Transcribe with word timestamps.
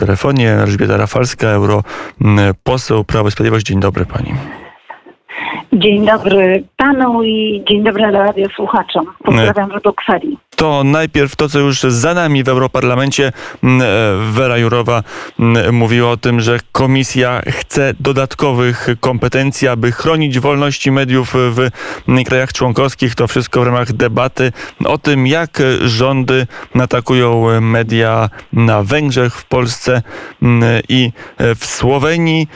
telefonie. 0.00 0.52
Elżbieta 0.52 0.96
Rafalska, 0.96 1.48
europoseł 1.48 3.04
Prawo 3.04 3.28
i 3.28 3.32
Sprawiedliwość. 3.32 3.66
Dzień 3.66 3.80
dobry 3.80 4.06
pani. 4.06 4.34
Dzień 5.82 6.06
dobry 6.06 6.64
panu 6.76 7.22
i 7.22 7.62
dzień 7.68 7.84
dobry 7.84 8.10
radiosłuchaczom. 8.10 9.06
Pozdrawiam 9.24 9.70
z 9.78 9.82
Brukseli. 9.82 10.38
To 10.56 10.84
najpierw 10.84 11.36
to, 11.36 11.48
co 11.48 11.58
już 11.58 11.80
za 11.80 12.14
nami 12.14 12.44
w 12.44 12.48
Europarlamencie. 12.48 13.32
Mm, 13.62 13.82
e, 13.82 13.86
Wera 14.32 14.58
Jurowa 14.58 15.02
mm, 15.38 15.74
mówiła 15.74 16.10
o 16.10 16.16
tym, 16.16 16.40
że 16.40 16.58
komisja 16.72 17.40
chce 17.46 17.94
dodatkowych 18.00 18.88
kompetencji, 19.00 19.68
aby 19.68 19.92
chronić 19.92 20.38
wolności 20.38 20.90
mediów 20.90 21.34
w 21.34 21.68
krajach 22.26 22.52
członkowskich. 22.52 23.14
To 23.14 23.26
wszystko 23.26 23.60
w 23.60 23.64
ramach 23.64 23.92
debaty 23.92 24.52
o 24.84 24.98
tym, 24.98 25.26
jak 25.26 25.62
rządy 25.80 26.46
atakują 26.80 27.60
media 27.60 28.30
na 28.52 28.82
Węgrzech, 28.82 29.34
w 29.34 29.44
Polsce 29.44 30.02
mm, 30.42 30.82
i 30.88 31.12
w 31.38 31.66
Słowenii. 31.66 32.48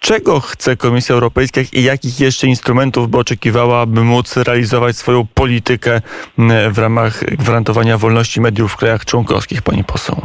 Czego 0.00 0.40
chce 0.40 0.76
Komisja 0.76 1.14
Europejska 1.14 1.60
i 1.72 1.82
jakich 1.82 2.20
jeszcze 2.20 2.46
instrumentów 2.46 3.08
by 3.08 3.18
oczekiwała, 3.18 3.86
by 3.86 4.00
móc 4.00 4.36
realizować 4.36 4.96
swoją 4.96 5.26
politykę 5.34 6.00
w 6.70 6.78
ramach 6.78 7.24
gwarantowania 7.24 7.98
wolności 7.98 8.40
mediów 8.40 8.72
w 8.72 8.76
krajach 8.76 9.04
członkowskich, 9.04 9.62
pani 9.62 9.84
poseł? 9.84 10.16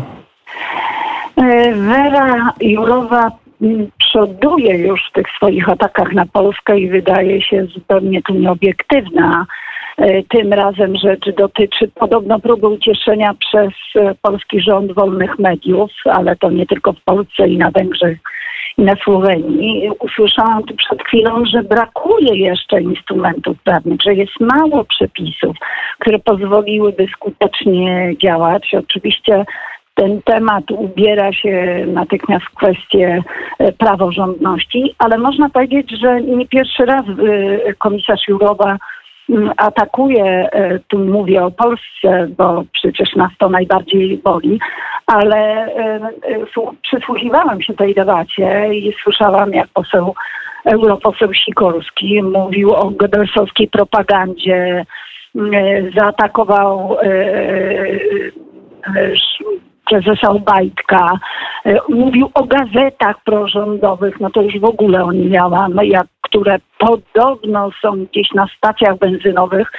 E, 1.37 1.73
Wera 1.75 2.53
Jurowa 2.61 3.31
przoduje 3.99 4.77
już 4.77 5.01
w 5.09 5.13
tych 5.13 5.25
swoich 5.37 5.69
atakach 5.69 6.13
na 6.13 6.25
Polskę 6.25 6.79
i 6.79 6.89
wydaje 6.89 7.41
się 7.41 7.65
zupełnie 7.65 8.21
tu 8.21 8.33
nieobiektywna. 8.33 9.45
E, 9.97 10.23
tym 10.23 10.53
razem 10.53 10.95
rzecz 10.97 11.29
dotyczy 11.37 11.87
podobno 11.87 12.39
próby 12.39 12.67
ucieszenia 12.67 13.33
przez 13.33 13.69
e, 13.95 14.15
polski 14.21 14.61
rząd 14.61 14.91
wolnych 14.93 15.39
mediów, 15.39 15.91
ale 16.05 16.35
to 16.35 16.49
nie 16.51 16.65
tylko 16.65 16.93
w 16.93 17.01
Polsce 17.01 17.47
i 17.47 17.57
na 17.57 17.71
Węgrzech 17.71 18.17
na 18.77 18.95
Słowenii. 19.03 19.89
Usłyszałam 19.99 20.63
tu 20.63 20.75
przed 20.75 21.03
chwilą, 21.03 21.45
że 21.45 21.63
brakuje 21.63 22.35
jeszcze 22.37 22.81
instrumentów 22.81 23.57
prawnych, 23.63 24.01
że 24.01 24.13
jest 24.13 24.39
mało 24.39 24.83
przepisów, 24.83 25.57
które 25.99 26.19
pozwoliłyby 26.19 27.07
skutecznie 27.15 28.13
działać. 28.23 28.75
Oczywiście 28.79 29.45
ten 29.93 30.21
temat 30.21 30.71
ubiera 30.71 31.33
się 31.33 31.85
natychmiast 31.87 32.45
w 32.45 32.55
kwestię 32.55 33.23
e, 33.59 33.71
praworządności, 33.71 34.95
ale 34.97 35.17
można 35.17 35.49
powiedzieć, 35.49 35.91
że 36.01 36.21
nie 36.21 36.47
pierwszy 36.47 36.85
raz 36.85 37.05
komisarz 37.77 38.27
Jurowa 38.27 38.77
atakuje, 39.57 40.49
e, 40.51 40.79
tu 40.79 40.99
mówię 40.99 41.43
o 41.43 41.51
Polsce, 41.51 42.27
bo 42.37 42.63
przecież 42.73 43.15
nas 43.15 43.31
to 43.39 43.49
najbardziej 43.49 44.17
boli, 44.17 44.59
ale 45.07 45.37
e, 45.37 45.99
e, 46.23 46.71
przysłuchiwałam 46.81 47.61
się 47.61 47.73
tej 47.73 47.93
debacie 47.95 48.69
i 48.73 48.93
słyszałam, 49.03 49.51
jak 49.53 49.67
poseł, 49.67 50.15
europoseł 50.65 51.33
Sikorski 51.33 52.23
mówił 52.23 52.73
o 52.73 52.91
goebbelsowskiej 52.91 53.67
propagandzie, 53.67 54.85
zaatakował 55.97 56.97
prezesa 59.89 60.29
Obajtka, 60.29 61.11
mówił 61.89 62.29
o 62.33 62.43
gazetach 62.43 63.23
prorządowych, 63.23 64.19
no 64.19 64.29
to 64.29 64.41
już 64.41 64.59
w 64.59 64.65
ogóle 64.65 65.03
on 65.03 65.29
miałam, 65.29 65.79
jak, 65.83 66.07
które 66.25 66.57
podobno 66.77 67.69
są 67.81 68.05
gdzieś 68.05 68.31
na 68.31 68.47
stacjach 68.57 68.97
benzynowych, 68.97 69.71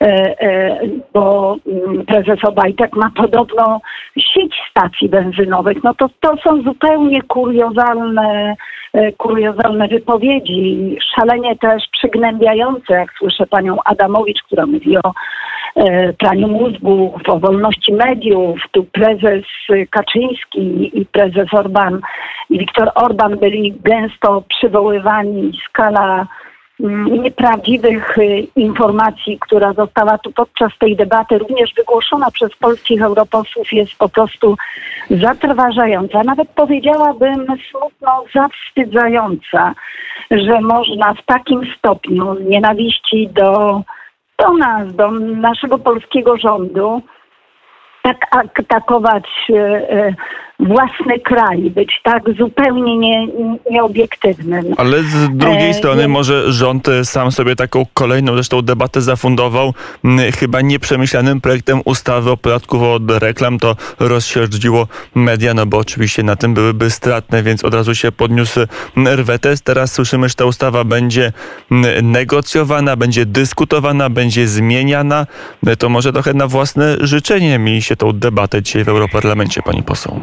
E, 0.00 0.40
e, 0.40 0.80
bo 1.12 1.56
mm, 1.66 2.06
prezes 2.06 2.44
Obajtek 2.44 2.96
ma 2.96 3.10
podobno 3.16 3.80
sieć 4.16 4.54
stacji 4.70 5.08
benzynowych. 5.08 5.82
No 5.84 5.94
to, 5.94 6.08
to 6.20 6.36
są 6.36 6.62
zupełnie 6.62 7.22
kuriozalne, 7.22 8.54
e, 8.92 9.12
kuriozalne 9.12 9.88
wypowiedzi, 9.88 10.96
szalenie 11.16 11.56
też 11.56 11.82
przygnębiające, 11.92 12.94
jak 12.94 13.12
słyszę 13.18 13.46
panią 13.46 13.76
Adamowicz, 13.84 14.42
która 14.42 14.66
mówi 14.66 14.98
o 14.98 15.12
praniu 16.18 16.48
mózgu, 16.48 17.14
o 17.26 17.38
wolności 17.38 17.92
mediów. 17.92 18.58
Tu 18.72 18.84
prezes 18.84 19.44
Kaczyński 19.90 20.90
i 21.00 21.06
prezes 21.06 21.54
Orban 21.54 22.00
i 22.50 22.58
Viktor 22.58 22.90
Orban 22.94 23.38
byli 23.38 23.74
gęsto 23.84 24.44
przywoływani. 24.48 25.52
Skala 25.68 26.26
Mm, 26.80 27.22
nieprawdziwych 27.22 28.18
y, 28.18 28.46
informacji, 28.56 29.38
która 29.40 29.72
została 29.72 30.18
tu 30.18 30.32
podczas 30.32 30.78
tej 30.78 30.96
debaty 30.96 31.38
również 31.38 31.74
wygłoszona 31.74 32.30
przez 32.30 32.56
polskich 32.56 33.02
europosłów 33.02 33.72
jest 33.72 33.94
po 33.94 34.08
prostu 34.08 34.56
zatrważająca. 35.10 36.22
Nawet 36.22 36.48
powiedziałabym 36.48 37.46
smutno 37.70 38.24
zawstydzająca, 38.34 39.74
że 40.30 40.60
można 40.60 41.14
w 41.14 41.26
takim 41.26 41.60
stopniu 41.78 42.36
nienawiści 42.40 43.28
do, 43.32 43.80
do 44.38 44.52
nas, 44.52 44.94
do 44.94 45.10
naszego 45.10 45.78
polskiego 45.78 46.36
rządu, 46.36 47.02
tak 48.02 48.16
atakować 48.32 49.26
e, 49.50 49.56
e, 49.90 50.14
własny 50.60 51.20
kraj, 51.20 51.70
być 51.70 52.00
tak 52.02 52.22
zupełnie 52.38 52.98
nie, 52.98 53.26
nieobiektywnym. 53.70 54.64
Ale 54.76 55.02
z 55.02 55.36
drugiej 55.36 55.70
e, 55.70 55.74
strony 55.74 56.08
może 56.08 56.52
rząd 56.52 56.86
sam 57.04 57.32
sobie 57.32 57.56
taką 57.56 57.86
kolejną 57.94 58.34
zresztą 58.34 58.62
debatę 58.62 59.00
zafundował 59.00 59.74
chyba 60.38 60.60
nieprzemyślanym 60.60 61.40
projektem 61.40 61.80
ustawy 61.84 62.30
o 62.30 62.36
podatku 62.36 62.84
od 62.84 63.10
reklam. 63.10 63.58
To 63.58 63.76
rozsierdziło 63.98 64.88
media, 65.14 65.54
no 65.54 65.66
bo 65.66 65.78
oczywiście 65.78 66.22
na 66.22 66.36
tym 66.36 66.54
byłyby 66.54 66.90
stratne, 66.90 67.42
więc 67.42 67.64
od 67.64 67.74
razu 67.74 67.94
się 67.94 68.12
podniósł 68.12 68.60
rwetes. 68.96 69.62
Teraz 69.62 69.92
słyszymy, 69.92 70.28
że 70.28 70.34
ta 70.34 70.44
ustawa 70.44 70.84
będzie 70.84 71.32
negocjowana, 72.02 72.96
będzie 72.96 73.26
dyskutowana, 73.26 74.10
będzie 74.10 74.48
zmieniana. 74.48 75.26
To 75.78 75.88
może 75.88 76.12
trochę 76.12 76.34
na 76.34 76.46
własne 76.46 76.96
życzenie 77.00 77.58
mi 77.58 77.82
się 77.82 77.96
tą 77.96 78.12
debatę 78.12 78.62
dzisiaj 78.62 78.84
w 78.84 78.88
Europarlamencie, 78.88 79.62
pani 79.62 79.82
poseł. 79.82 80.20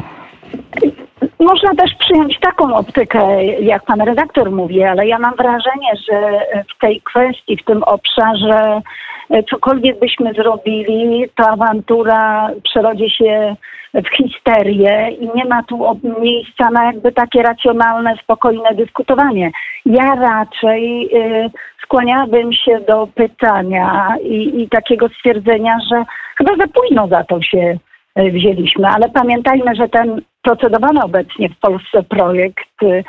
Można 1.42 1.74
też 1.74 1.94
przyjąć 1.94 2.40
taką 2.40 2.74
optykę, 2.74 3.44
jak 3.44 3.84
pan 3.84 4.00
redaktor 4.00 4.50
mówi, 4.50 4.82
ale 4.82 5.06
ja 5.06 5.18
mam 5.18 5.34
wrażenie, 5.34 5.92
że 6.08 6.40
w 6.74 6.80
tej 6.80 7.00
kwestii, 7.00 7.56
w 7.56 7.64
tym 7.64 7.82
obszarze, 7.82 8.82
e, 9.30 9.42
cokolwiek 9.42 9.98
byśmy 9.98 10.32
zrobili, 10.32 11.24
ta 11.36 11.48
awantura 11.48 12.50
przerodzi 12.64 13.10
się 13.10 13.56
w 13.94 14.16
histerię 14.16 15.08
i 15.20 15.30
nie 15.34 15.44
ma 15.44 15.62
tu 15.62 16.00
miejsca 16.20 16.70
na 16.70 16.84
jakby 16.84 17.12
takie 17.12 17.42
racjonalne, 17.42 18.16
spokojne 18.22 18.74
dyskutowanie. 18.74 19.50
Ja 19.86 20.14
raczej 20.14 21.08
y, 21.16 21.50
skłaniałabym 21.82 22.52
się 22.52 22.80
do 22.88 23.08
pytania 23.14 24.16
i, 24.22 24.62
i 24.62 24.68
takiego 24.68 25.08
stwierdzenia, 25.08 25.76
że 25.90 26.04
chyba 26.36 26.56
za 26.56 26.68
późno 26.68 27.08
za 27.08 27.24
to 27.24 27.42
się 27.42 27.78
y, 28.18 28.30
wzięliśmy, 28.30 28.88
ale 28.88 29.08
pamiętajmy, 29.08 29.74
że 29.74 29.88
ten 29.88 30.22
procedowany 30.42 31.02
obecnie 31.02 31.48
w 31.48 31.58
Polsce 31.58 32.02
projekt 32.02 32.82
y, 32.82 33.04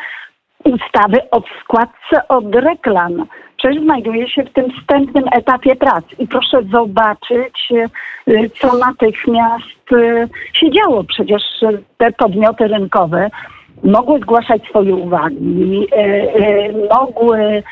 ustawy 0.64 1.18
o 1.32 1.42
składce 1.64 2.28
od 2.28 2.56
reklam 2.56 3.26
przecież 3.58 3.84
znajduje 3.84 4.30
się 4.30 4.44
w 4.44 4.54
tym 4.54 4.66
wstępnym 4.72 5.24
etapie 5.32 5.76
prac. 5.76 6.06
I 6.20 6.28
proszę 6.28 6.58
zobaczyć, 6.74 7.72
y, 8.28 8.50
co 8.50 8.78
natychmiast 8.78 9.92
y, 9.92 10.30
się 10.54 10.72
działo. 10.72 11.04
Przecież 11.04 11.42
te 11.98 12.12
podmioty 12.12 12.68
rynkowe 12.68 13.30
mogły 13.84 14.20
zgłaszać 14.20 14.64
swoje 14.70 14.96
uwagi, 14.96 15.88
mogły, 16.92 17.64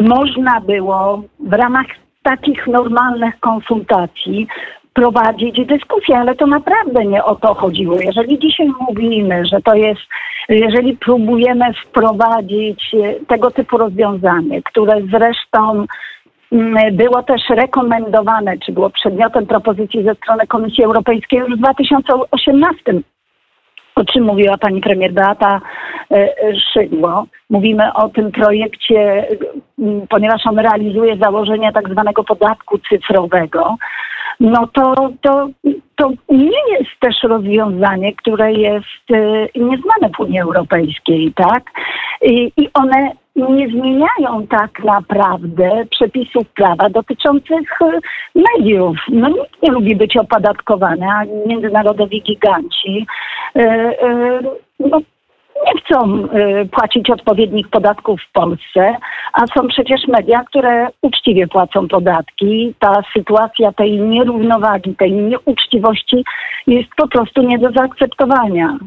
można 0.00 0.60
było 0.60 1.22
w 1.40 1.52
ramach 1.52 1.86
takich 2.22 2.66
normalnych 2.66 3.40
konsultacji 3.40 4.46
prowadzić 4.94 5.66
dyskusję, 5.66 6.18
ale 6.18 6.34
to 6.34 6.46
naprawdę 6.46 7.04
nie 7.04 7.24
o 7.24 7.34
to 7.34 7.54
chodziło. 7.54 7.96
Jeżeli 8.00 8.38
dzisiaj 8.38 8.68
mówimy, 8.88 9.46
że 9.46 9.60
to 9.62 9.74
jest, 9.74 10.00
jeżeli 10.48 10.96
próbujemy 10.96 11.64
wprowadzić 11.86 12.94
e, 12.94 13.24
tego 13.26 13.50
typu 13.50 13.78
rozwiązanie, 13.78 14.62
które 14.62 15.02
zresztą 15.12 15.86
mm, 16.52 16.96
było 16.96 17.22
też 17.22 17.42
rekomendowane, 17.50 18.58
czy 18.58 18.72
było 18.72 18.90
przedmiotem 18.90 19.46
propozycji 19.46 20.04
ze 20.04 20.14
strony 20.14 20.46
Komisji 20.46 20.84
Europejskiej 20.84 21.38
już 21.38 21.56
w 21.56 21.58
2018 21.58 23.02
o 23.94 24.04
czym 24.04 24.24
mówiła 24.24 24.58
pani 24.58 24.80
premier 24.80 25.12
Beata 25.12 25.60
e, 26.10 26.28
Szydło. 26.72 27.24
Mówimy 27.50 27.92
o 27.94 28.08
tym 28.08 28.32
projekcie, 28.32 29.26
ponieważ 30.08 30.46
on 30.46 30.58
realizuje 30.58 31.16
założenia 31.16 31.72
tak 31.72 31.88
zwanego 31.88 32.24
podatku 32.24 32.78
cyfrowego, 32.78 33.76
no 34.40 34.66
to, 34.66 34.94
to, 35.22 35.48
to 35.96 36.10
nie 36.28 36.60
jest 36.78 36.90
też 37.00 37.16
rozwiązanie, 37.22 38.12
które 38.16 38.52
jest 38.52 39.10
y, 39.10 39.48
nieznane 39.56 40.10
w 40.16 40.20
Unii 40.20 40.40
Europejskiej, 40.40 41.32
tak? 41.36 41.64
I, 42.22 42.52
i 42.56 42.68
one 42.74 43.10
nie 43.36 43.68
zmieniają 43.68 44.46
tak 44.50 44.84
naprawdę 44.84 45.84
przepisów 45.90 46.48
prawa 46.48 46.90
dotyczących 46.90 47.82
y, 47.82 48.00
mediów. 48.34 48.96
No 49.08 49.28
nikt 49.28 49.62
nie 49.62 49.72
lubi 49.72 49.96
być 49.96 50.16
opodatkowany, 50.16 51.06
a 51.06 51.24
międzynarodowi 51.46 52.22
giganci 52.22 53.06
y, 53.56 53.62
no, 54.80 55.00
nie 55.66 55.80
chcą 55.80 56.24
y, 56.24 56.68
płacić 56.68 57.10
odpowiednich 57.10 57.68
podatków 57.68 58.20
w 58.28 58.32
Polsce, 58.32 58.96
a 59.32 59.46
są 59.46 59.68
przecież 59.68 60.00
media, 60.08 60.44
które 60.44 60.86
uczciwie 61.02 61.46
płacą 61.46 61.88
podatki. 61.88 62.74
Ta 62.78 63.02
sytuacja 63.16 63.72
tej 63.72 64.00
nierównowagi, 64.00 64.96
tej 64.96 65.12
nieuczciwości 65.12 66.24
jest 66.66 66.88
po 66.96 67.08
prostu 67.08 67.42
nie 67.42 67.58
do 67.58 67.70
zaakceptowania. 67.70 68.78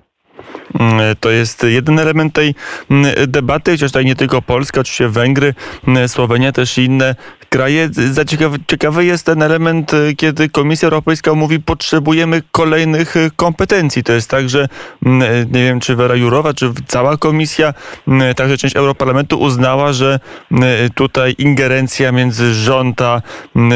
Mm, 0.80 1.16
to 1.20 1.30
jest 1.30 1.64
jeden 1.64 2.00
element 2.00 2.34
tej 2.34 2.56
mm, 2.92 3.12
debaty, 3.28 3.72
chociaż 3.72 3.92
tutaj 3.92 4.06
nie 4.06 4.16
tylko 4.16 4.42
Polska, 4.42 4.82
oczywiście 4.82 5.10
Węgry, 5.10 5.54
mm, 5.88 6.08
Słowenia, 6.08 6.52
też 6.52 6.78
inne 6.78 7.16
kraje. 7.54 7.90
Ciekawy, 8.28 8.58
ciekawy 8.68 9.06
jest 9.06 9.26
ten 9.26 9.42
element, 9.42 9.94
y, 9.94 10.16
kiedy 10.16 10.50
Komisja 10.50 10.86
Europejska 10.86 11.34
mówi, 11.34 11.60
potrzebujemy 11.60 12.42
kolejnych 12.52 13.18
y, 13.18 13.32
kompetencji. 13.36 14.04
To 14.04 14.14
jest 14.14 14.30
tak, 14.30 14.50
że 14.50 14.68
nie 15.52 15.64
wiem, 15.64 15.80
czy 15.80 15.96
Wera 15.96 16.16
Jurowa, 16.16 16.54
czy 16.54 16.72
cała 16.88 17.18
komisja, 17.18 17.74
także 18.36 18.58
część 18.58 18.76
Europarlamentu 18.76 19.40
uznała, 19.40 19.94
że 19.94 20.20
tutaj 20.96 21.36
ingerencja 21.38 22.12
między 22.12 22.54
rząd 22.54 23.02
a 23.02 23.22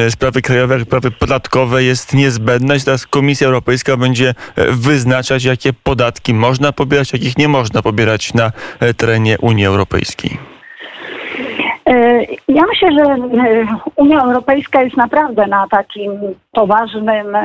sprawy 0.09 0.41
krajowe, 0.41 0.81
sprawy 0.81 1.11
podatkowe 1.11 1.83
jest 1.83 2.13
niezbędna 2.13 2.75
i 2.75 2.81
teraz 2.81 3.07
Komisja 3.07 3.47
Europejska 3.47 3.97
będzie 3.97 4.35
wyznaczać, 4.71 5.43
jakie 5.43 5.73
podatki 5.73 6.33
można 6.33 6.71
pobierać, 6.71 7.13
jakich 7.13 7.37
nie 7.37 7.47
można 7.47 7.81
pobierać 7.81 8.33
na 8.33 8.51
terenie 8.97 9.37
Unii 9.37 9.65
Europejskiej? 9.65 10.56
E, 11.87 12.21
ja 12.47 12.63
myślę, 12.65 12.89
że 12.91 13.03
e, 13.03 13.67
Unia 13.95 14.21
Europejska 14.21 14.83
jest 14.83 14.97
naprawdę 14.97 15.47
na 15.47 15.67
takim 15.67 16.11
poważnym 16.51 17.37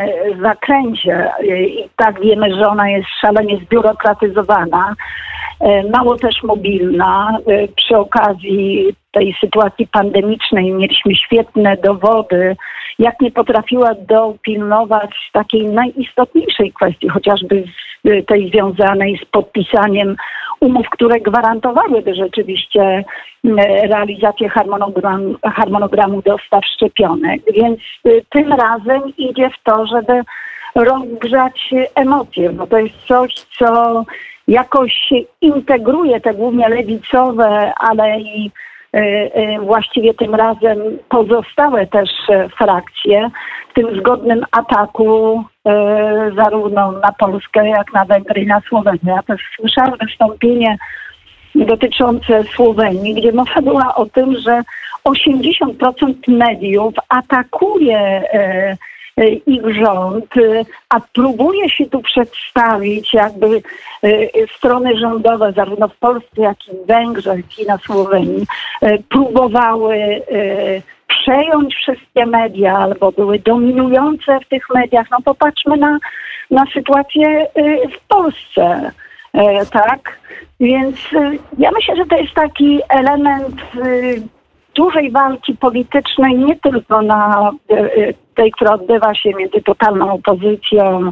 zakręcie 0.42 1.30
i 1.44 1.88
tak 1.96 2.20
wiemy, 2.20 2.54
że 2.54 2.68
ona 2.68 2.90
jest 2.90 3.08
szalenie 3.20 3.56
zbiurokratyzowana, 3.56 4.94
mało 5.92 6.16
też 6.16 6.42
mobilna. 6.42 7.38
Przy 7.76 7.96
okazji 7.96 8.94
tej 9.12 9.36
sytuacji 9.40 9.86
pandemicznej 9.86 10.72
mieliśmy 10.72 11.14
świetne 11.14 11.76
dowody, 11.76 12.56
jak 12.98 13.20
nie 13.20 13.30
potrafiła 13.30 13.94
dopilnować 13.94 15.10
takiej 15.32 15.66
najistotniejszej 15.66 16.72
kwestii, 16.72 17.08
chociażby 17.08 17.64
tej 18.26 18.48
związanej 18.48 19.20
z 19.22 19.30
podpisaniem 19.30 20.16
umów, 20.62 20.86
które 20.90 21.20
gwarantowałyby 21.20 22.14
rzeczywiście 22.14 23.04
realizację 23.82 24.48
harmonogram, 24.48 25.38
harmonogramu 25.44 26.22
dostaw 26.22 26.64
szczepionek. 26.66 27.40
Więc 27.54 27.80
y, 28.06 28.24
tym 28.30 28.52
razem 28.52 29.02
idzie 29.16 29.50
w 29.50 29.62
to, 29.64 29.86
żeby 29.86 30.22
rozgrzać 30.74 31.74
emocje, 31.94 32.50
bo 32.50 32.66
to 32.66 32.78
jest 32.78 32.94
coś, 33.06 33.34
co 33.58 34.04
jakoś 34.48 35.12
integruje 35.40 36.20
te 36.20 36.34
głównie 36.34 36.68
lewicowe, 36.68 37.72
ale 37.76 38.20
i 38.20 38.50
właściwie 39.60 40.14
tym 40.14 40.34
razem 40.34 40.78
pozostałe 41.08 41.86
też 41.86 42.10
e, 42.28 42.48
frakcje 42.48 43.30
w 43.70 43.74
tym 43.74 44.00
zgodnym 44.00 44.44
ataku 44.50 45.44
zarówno 46.36 46.92
na 46.92 47.12
Polskę, 47.18 47.68
jak 47.68 47.92
na 47.92 48.04
Węgry 48.04 48.42
i 48.42 48.46
na 48.46 48.60
Słowenię. 48.60 48.98
Ja 49.06 49.22
też 49.22 49.40
słyszałam 49.56 49.98
wystąpienie 50.00 50.78
dotyczące 51.54 52.44
Słowenii, 52.44 53.14
gdzie 53.14 53.32
mowa 53.32 53.62
była 53.62 53.94
o 53.94 54.06
tym, 54.06 54.36
że 54.38 54.62
80% 55.04 56.14
mediów 56.28 56.94
atakuje 57.08 57.98
E, 58.32 58.76
ich 59.46 59.74
rząd, 59.74 60.36
e, 60.36 60.64
a 60.88 61.00
próbuje 61.00 61.70
się 61.70 61.86
tu 61.86 62.00
przedstawić 62.00 63.14
jakby 63.14 63.62
e, 64.02 64.10
strony 64.56 64.98
rządowe, 64.98 65.52
zarówno 65.56 65.88
w 65.88 65.96
Polsce, 65.96 66.42
jak 66.42 66.68
i 66.68 66.70
w 66.70 66.86
Węgrzech 66.86 67.58
i 67.58 67.66
na 67.66 67.78
Słowenii, 67.78 68.46
próbowały 69.08 70.22
przejąć 71.06 71.74
wszystkie 71.74 72.26
media 72.26 72.78
albo 72.78 73.12
były 73.12 73.38
dominujące 73.38 74.40
w 74.40 74.48
tych 74.48 74.70
mediach. 74.74 75.06
No 75.10 75.18
popatrzmy 75.24 75.76
na, 75.76 75.98
na 76.50 76.64
sytuację 76.74 77.46
w 77.96 78.08
Polsce. 78.08 78.90
Tak? 79.72 80.18
Więc 80.60 80.96
ja 81.58 81.70
myślę, 81.70 81.96
że 81.96 82.06
to 82.06 82.16
jest 82.16 82.34
taki 82.34 82.80
element 82.88 83.56
dużej 84.74 85.10
walki 85.10 85.56
politycznej, 85.56 86.38
nie 86.38 86.56
tylko 86.56 87.02
na 87.02 87.50
e, 87.70 87.74
e, 87.74 88.14
tej, 88.34 88.50
która 88.50 88.75
odbywa 88.75 89.14
się 89.14 89.31
między 89.31 89.62
totalną 89.62 90.12
opozycją, 90.12 91.11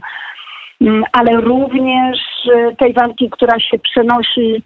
mm, 0.80 1.04
ale 1.12 1.40
również 1.40 2.18
e, 2.54 2.76
tej 2.76 2.92
walki, 2.92 3.30
która 3.30 3.60
się 3.60 3.78
przenosi 3.78 4.62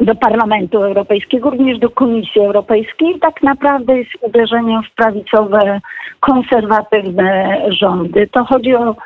do 0.00 0.14
Parlamentu 0.14 0.82
Europejskiego, 0.82 1.50
również 1.50 1.78
do 1.78 1.90
Komisji 1.90 2.40
Europejskiej, 2.40 3.18
tak 3.20 3.42
naprawdę 3.42 3.98
jest 3.98 4.10
uderzeniem 4.20 4.82
w 4.82 4.94
prawicowe, 4.94 5.80
konserwatywne 6.20 7.62
rządy. 7.68 8.28
To 8.32 8.44
chodzi 8.44 8.74
o 8.74 8.96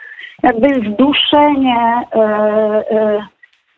jakby 0.43 0.69
zduszenie 0.91 2.03
e, 2.13 2.21
e, 2.21 3.27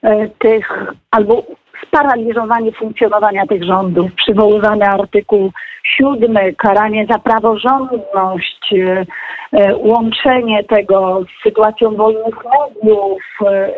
e, 0.02 0.28
tych 0.28 0.92
albo 1.10 1.42
sparaliżowanie 1.86 2.72
funkcjonowania 2.72 3.46
tych 3.46 3.64
rządów, 3.64 4.14
przywoływany 4.14 4.84
artykuł 4.84 5.52
siódmy, 5.82 6.54
karanie 6.54 7.06
za 7.10 7.18
praworządność, 7.18 8.74
e, 8.74 9.06
e, 9.52 9.76
łączenie 9.76 10.64
tego 10.64 11.24
z 11.24 11.42
sytuacją 11.42 11.96
wolnych 11.96 12.36
mediów, 12.44 13.22
e, 13.46 13.72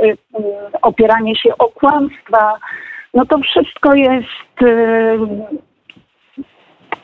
opieranie 0.83 1.37
się 1.37 1.59
o 1.59 1.69
kłamstwa, 1.69 2.59
no 3.15 3.27
to 3.27 3.39
wszystko 3.39 3.95
jest 3.95 4.55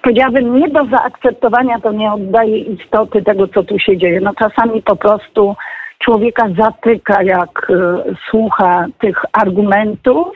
powiedziałabym, 0.03 0.59
nie 0.59 0.69
do 0.69 0.85
zaakceptowania, 0.87 1.81
to 1.81 1.93
nie 1.93 2.13
oddaje 2.13 2.59
istoty 2.59 3.23
tego, 3.23 3.49
co 3.49 3.63
tu 3.63 3.79
się 3.79 3.97
dzieje. 3.97 4.21
No 4.21 4.33
czasami 4.35 4.83
po 4.83 4.97
prostu 4.97 5.57
człowieka 6.05 6.49
zatyka, 6.59 7.23
jak 7.23 7.73
słucha 8.31 8.87
tych 8.99 9.23
argumentów 9.33 10.29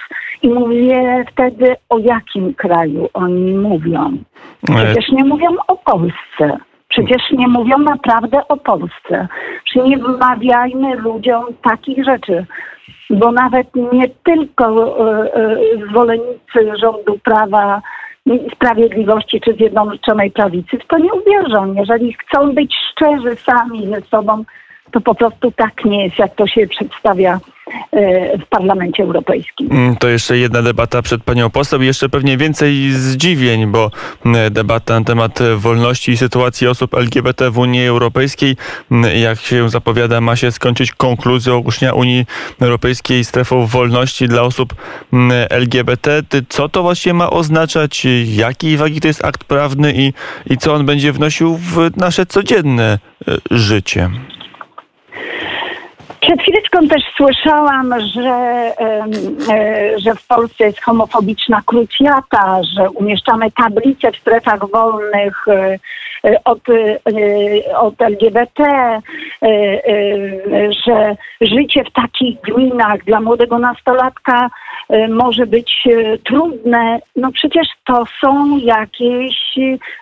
i 0.42 0.48
mówię 0.48 1.24
wtedy, 1.32 1.76
o 1.88 1.98
jakim 1.98 2.54
kraju 2.54 3.08
oni 3.14 3.54
mówią. 3.54 4.18
Przecież 4.64 5.08
nie 5.12 5.24
mówią 5.24 5.48
o 5.68 5.76
Polsce. 5.76 6.58
Przecież 6.88 7.22
nie 7.30 7.48
mówią 7.48 7.78
naprawdę 7.78 8.48
o 8.48 8.56
Polsce. 8.56 9.28
Czy 9.72 9.78
nie 9.78 9.98
wymawiajmy 9.98 10.96
ludziom 10.96 11.44
takich 11.62 12.04
rzeczy, 12.04 12.46
bo 13.10 13.32
nawet 13.32 13.66
nie 13.92 14.08
tylko 14.08 14.98
e, 14.98 15.34
e, 15.34 15.56
zwolennicy 15.90 16.76
rządu 16.82 17.18
prawa 17.24 17.82
sprawiedliwości 18.54 19.40
czy 19.40 19.52
Zjednoczonej 19.54 20.30
Prawicy 20.30 20.78
w 20.78 20.86
to 20.86 20.98
nie 20.98 21.12
uwierzą. 21.12 21.74
Jeżeli 21.74 22.12
chcą 22.14 22.54
być 22.54 22.74
szczerzy 22.90 23.36
sami 23.36 23.86
ze 23.86 24.00
sobą, 24.00 24.44
to 24.94 25.00
po 25.00 25.14
prostu 25.14 25.52
tak 25.52 25.84
nie 25.84 26.04
jest, 26.04 26.18
jak 26.18 26.34
to 26.34 26.46
się 26.46 26.66
przedstawia 26.66 27.40
e, 27.92 28.38
w 28.38 28.46
Parlamencie 28.46 29.02
Europejskim. 29.02 29.72
Mm, 29.72 29.96
to 29.96 30.08
jeszcze 30.08 30.38
jedna 30.38 30.62
debata 30.62 31.02
przed 31.02 31.22
panią 31.22 31.50
poseł 31.50 31.82
i 31.82 31.86
jeszcze 31.86 32.08
pewnie 32.08 32.36
więcej 32.36 32.90
zdziwień, 32.90 33.66
bo 33.66 33.90
debata 34.50 34.98
na 35.00 35.04
temat 35.04 35.38
wolności 35.56 36.12
i 36.12 36.16
sytuacji 36.16 36.66
osób 36.68 36.94
LGBT 36.94 37.50
w 37.50 37.58
Unii 37.58 37.86
Europejskiej, 37.86 38.56
jak 39.22 39.38
się 39.40 39.68
zapowiada, 39.68 40.20
ma 40.20 40.36
się 40.36 40.52
skończyć 40.52 40.92
konkluzją 40.92 41.56
ogłoszenia 41.56 41.92
Unii 41.92 42.26
Europejskiej 42.60 43.24
strefą 43.24 43.66
wolności 43.66 44.28
dla 44.28 44.42
osób 44.42 44.74
LGBT. 45.50 46.22
Co 46.48 46.68
to 46.68 46.82
właśnie 46.82 47.14
ma 47.14 47.30
oznaczać? 47.30 48.06
Jakiej 48.24 48.76
wagi 48.76 49.00
to 49.00 49.08
jest 49.08 49.24
akt 49.24 49.44
prawny 49.44 49.92
i, 49.96 50.12
i 50.46 50.58
co 50.58 50.74
on 50.74 50.86
będzie 50.86 51.12
wnosił 51.12 51.56
w 51.56 51.96
nasze 51.96 52.26
codzienne 52.26 52.98
e, 53.28 53.36
życie? 53.50 54.10
Przed 56.26 56.42
chwileczką 56.42 56.88
też 56.88 57.02
słyszałam, 57.16 57.94
że, 58.00 58.30
e, 58.80 59.98
że 59.98 60.14
w 60.14 60.26
Polsce 60.26 60.64
jest 60.64 60.80
homofobiczna 60.80 61.62
krucjata, 61.66 62.60
że 62.76 62.90
umieszczamy 62.90 63.50
tablice 63.50 64.12
w 64.12 64.16
strefach 64.16 64.70
wolnych 64.70 65.48
e, 65.48 65.78
e, 66.24 66.44
od, 66.44 66.60
od 67.76 68.02
LGBT, 68.02 68.64
że 70.86 71.16
życie 71.40 71.84
w 71.84 71.92
takich 71.92 72.40
gminach 72.40 73.04
dla 73.04 73.20
młodego 73.20 73.58
nastolatka 73.58 74.50
może 75.08 75.46
być 75.46 75.88
trudne. 76.24 76.98
No 77.16 77.32
przecież 77.32 77.68
to 77.86 78.04
są 78.20 78.56
jakieś 78.56 79.54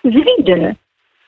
zwidy. 0.03 0.75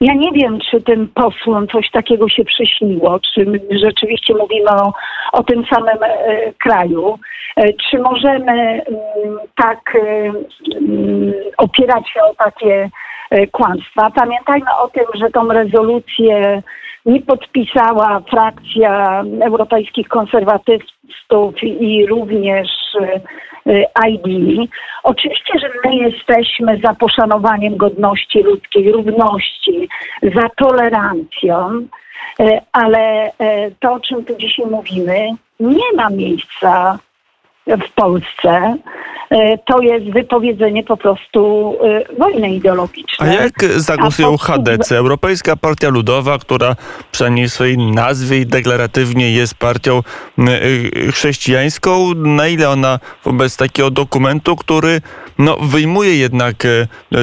Ja 0.06 0.14
nie 0.14 0.32
wiem, 0.32 0.60
czy 0.72 0.82
tym 0.82 1.08
posłom 1.08 1.68
coś 1.68 1.92
takiego 1.92 2.30
się 2.30 2.46
przyśniło, 2.46 3.20
czy 3.20 3.46
rzeczywiście 3.72 4.34
mówimy 4.34 4.70
o, 4.70 4.94
o 5.32 5.44
tym 5.44 5.66
samym 5.74 6.04
e, 6.04 6.54
kraju, 6.54 7.20
e, 7.56 7.74
czy 7.74 8.00
możemy 8.00 8.52
mm, 8.52 9.40
tak 9.56 9.96
e, 9.96 10.32
mm, 10.78 11.34
opierać 11.58 12.10
się 12.10 12.22
o 12.22 12.36
takie 12.36 12.90
e, 13.30 13.48
kłamstwa. 13.48 14.12
Pamiętajmy 14.16 14.76
o 14.84 14.88
tym, 14.88 15.06
że 15.14 15.30
tą 15.30 15.48
rezolucję 15.48 16.62
nie 17.06 17.22
podpisała 17.22 18.22
frakcja 18.30 19.24
europejskich 19.42 20.08
konserwatystów 20.08 20.95
i 21.64 22.06
również 22.06 22.70
e, 23.66 23.86
ID. 24.10 24.70
Oczywiście, 25.04 25.60
że 25.60 25.70
my 25.86 25.96
jesteśmy 25.96 26.80
za 26.84 26.94
poszanowaniem 26.94 27.78
godności 27.78 28.44
ludzkiej, 28.44 28.92
równości, 28.92 29.90
za 30.36 30.50
tolerancją, 30.50 31.88
e, 32.40 32.62
ale 32.72 33.32
to, 33.80 33.94
o 33.94 34.00
czym 34.00 34.26
tu 34.26 34.36
dzisiaj 34.38 34.66
mówimy, 34.66 35.28
nie 35.60 35.92
ma 35.96 36.10
miejsca 36.10 37.00
w 37.68 37.92
Polsce. 37.96 38.76
E, 39.30 39.58
To 39.58 39.82
jest 39.82 40.06
wypowiedzenie 40.14 40.84
po 40.84 40.98
prostu 40.98 41.74
e, 41.84 42.16
wojny 42.20 42.48
A 42.48 42.50
ideologicznej. 42.50 43.36
jak 43.36 43.54
zagłosują 43.76 44.34
A 44.34 44.38
HDC, 44.38 44.98
Europejska 44.98 45.56
Partia 45.56 45.90
Ludowa, 45.90 46.38
która 46.38 46.76
przynajmniej 47.12 47.48
w 47.50 47.54
swojej 47.54 47.78
nazwie 47.78 48.40
i 48.40 48.46
deklaratywnie 48.46 49.32
jest 49.32 49.54
partią 49.56 50.02
y, 50.40 51.12
chrześcijańską, 51.12 52.14
na 52.16 52.48
ile 52.48 52.70
ona 52.70 53.00
wobec 53.24 53.58
takiego 53.58 53.92
dokumentu, 53.92 54.56
który 54.56 55.02
no, 55.40 55.58
wyjmuje 55.58 56.16
jednak 56.16 56.56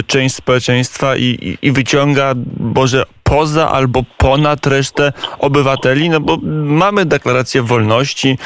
część 0.07 0.35
społeczeństwa 0.35 1.17
i, 1.17 1.23
i, 1.23 1.67
i 1.67 1.73
wyciąga, 1.73 2.33
Boże, 2.57 3.05
poza 3.33 3.71
albo 3.71 4.05
ponad 4.19 4.67
resztę 4.67 5.13
obywateli, 5.39 6.11
no 6.11 6.21
bo 6.21 6.39
mamy 6.65 7.05
deklarację 7.07 7.63
wolności, 7.63 8.39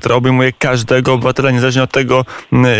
która 0.00 0.14
obejmuje 0.14 0.52
każdego 0.52 1.12
obywatela, 1.12 1.50
niezależnie 1.50 1.82
od 1.82 1.90
tego, 1.90 2.24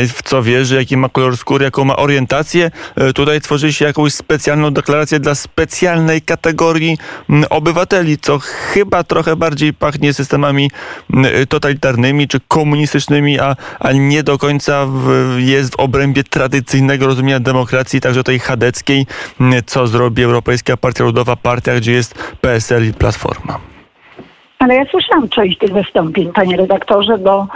w 0.08 0.22
co 0.24 0.42
wierzy, 0.42 0.76
jaki 0.76 0.96
ma 0.96 1.08
kolor 1.08 1.36
skóry, 1.36 1.64
jaką 1.64 1.84
ma 1.84 1.96
orientację. 1.96 2.70
E, 2.96 3.12
Tutaj 3.12 3.40
tworzy 3.40 3.72
się 3.72 3.84
jakąś 3.84 4.14
specjalną 4.14 4.70
deklarację 4.70 5.20
dla 5.20 5.34
specjalnej 5.34 6.22
kategorii 6.22 6.98
obywateli, 7.50 8.18
co 8.18 8.38
chyba 8.38 9.04
trochę 9.04 9.36
bardziej 9.36 9.74
pachnie 9.74 10.12
systemami 10.12 10.70
totalitarnymi 11.48 12.28
czy 12.28 12.40
komunistycznymi, 12.48 13.38
a, 13.40 13.56
a 13.80 13.92
nie 13.92 14.22
do 14.22 14.38
końca 14.38 14.86
w, 14.86 15.34
jest 15.38 15.72
w 15.72 15.80
obrębie 15.80 16.24
tradycyjnego 16.24 17.06
rozumienia 17.06 17.40
demokracji, 17.40 18.00
także 18.00 18.24
tej 18.24 18.38
chadeckiej, 18.38 19.06
co 19.66 19.86
zrobi 19.86 20.22
Europejska 20.22 20.76
Partia 20.76 21.04
Ludowa, 21.04 21.36
gdzie 21.56 21.92
jest 21.92 22.36
PSL 22.40 22.88
i 22.88 22.92
Platforma. 22.92 23.58
Ale 24.58 24.74
ja 24.74 24.84
słyszałam 24.90 25.28
część 25.28 25.58
tych 25.58 25.72
wystąpień, 25.72 26.32
panie 26.32 26.56
redaktorze, 26.56 27.18
bo 27.18 27.46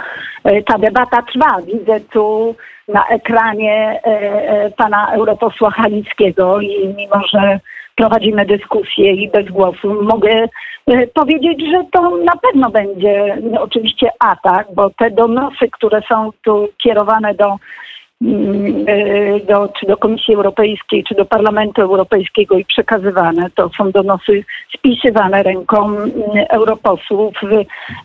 e, 0.43 0.63
ta 0.63 0.77
debata 0.77 1.21
trwa. 1.21 1.61
Widzę 1.61 1.99
tu 1.99 2.55
na 2.87 3.07
ekranie 3.07 3.99
e, 4.05 4.09
e, 4.09 4.71
pana 4.71 5.13
europosła 5.13 5.71
Halickiego 5.71 6.61
i 6.61 6.93
mimo, 6.97 7.21
że 7.33 7.59
prowadzimy 7.95 8.45
dyskusję 8.45 9.11
i 9.11 9.29
bez 9.29 9.49
głosu, 9.49 10.03
mogę 10.03 10.47
powiedzieć, 11.13 11.59
że 11.71 11.83
to 11.91 12.17
na 12.17 12.35
pewno 12.35 12.69
będzie 12.69 13.37
no, 13.41 13.61
oczywiście 13.61 14.09
atak, 14.19 14.67
bo 14.75 14.89
te 14.89 15.11
donosy, 15.11 15.69
które 15.71 16.01
są 16.09 16.29
tu 16.43 16.67
kierowane 16.77 17.33
do 17.33 17.55
do, 19.47 19.69
czy 19.79 19.85
do 19.87 19.97
Komisji 19.97 20.35
Europejskiej, 20.35 21.03
czy 21.03 21.15
do 21.15 21.25
Parlamentu 21.25 21.81
Europejskiego 21.81 22.57
i 22.57 22.65
przekazywane. 22.65 23.49
To 23.55 23.69
są 23.77 23.91
donosy 23.91 24.43
spisywane 24.77 25.43
ręką 25.43 25.87
mm, 25.87 26.11
europosłów, 26.49 27.33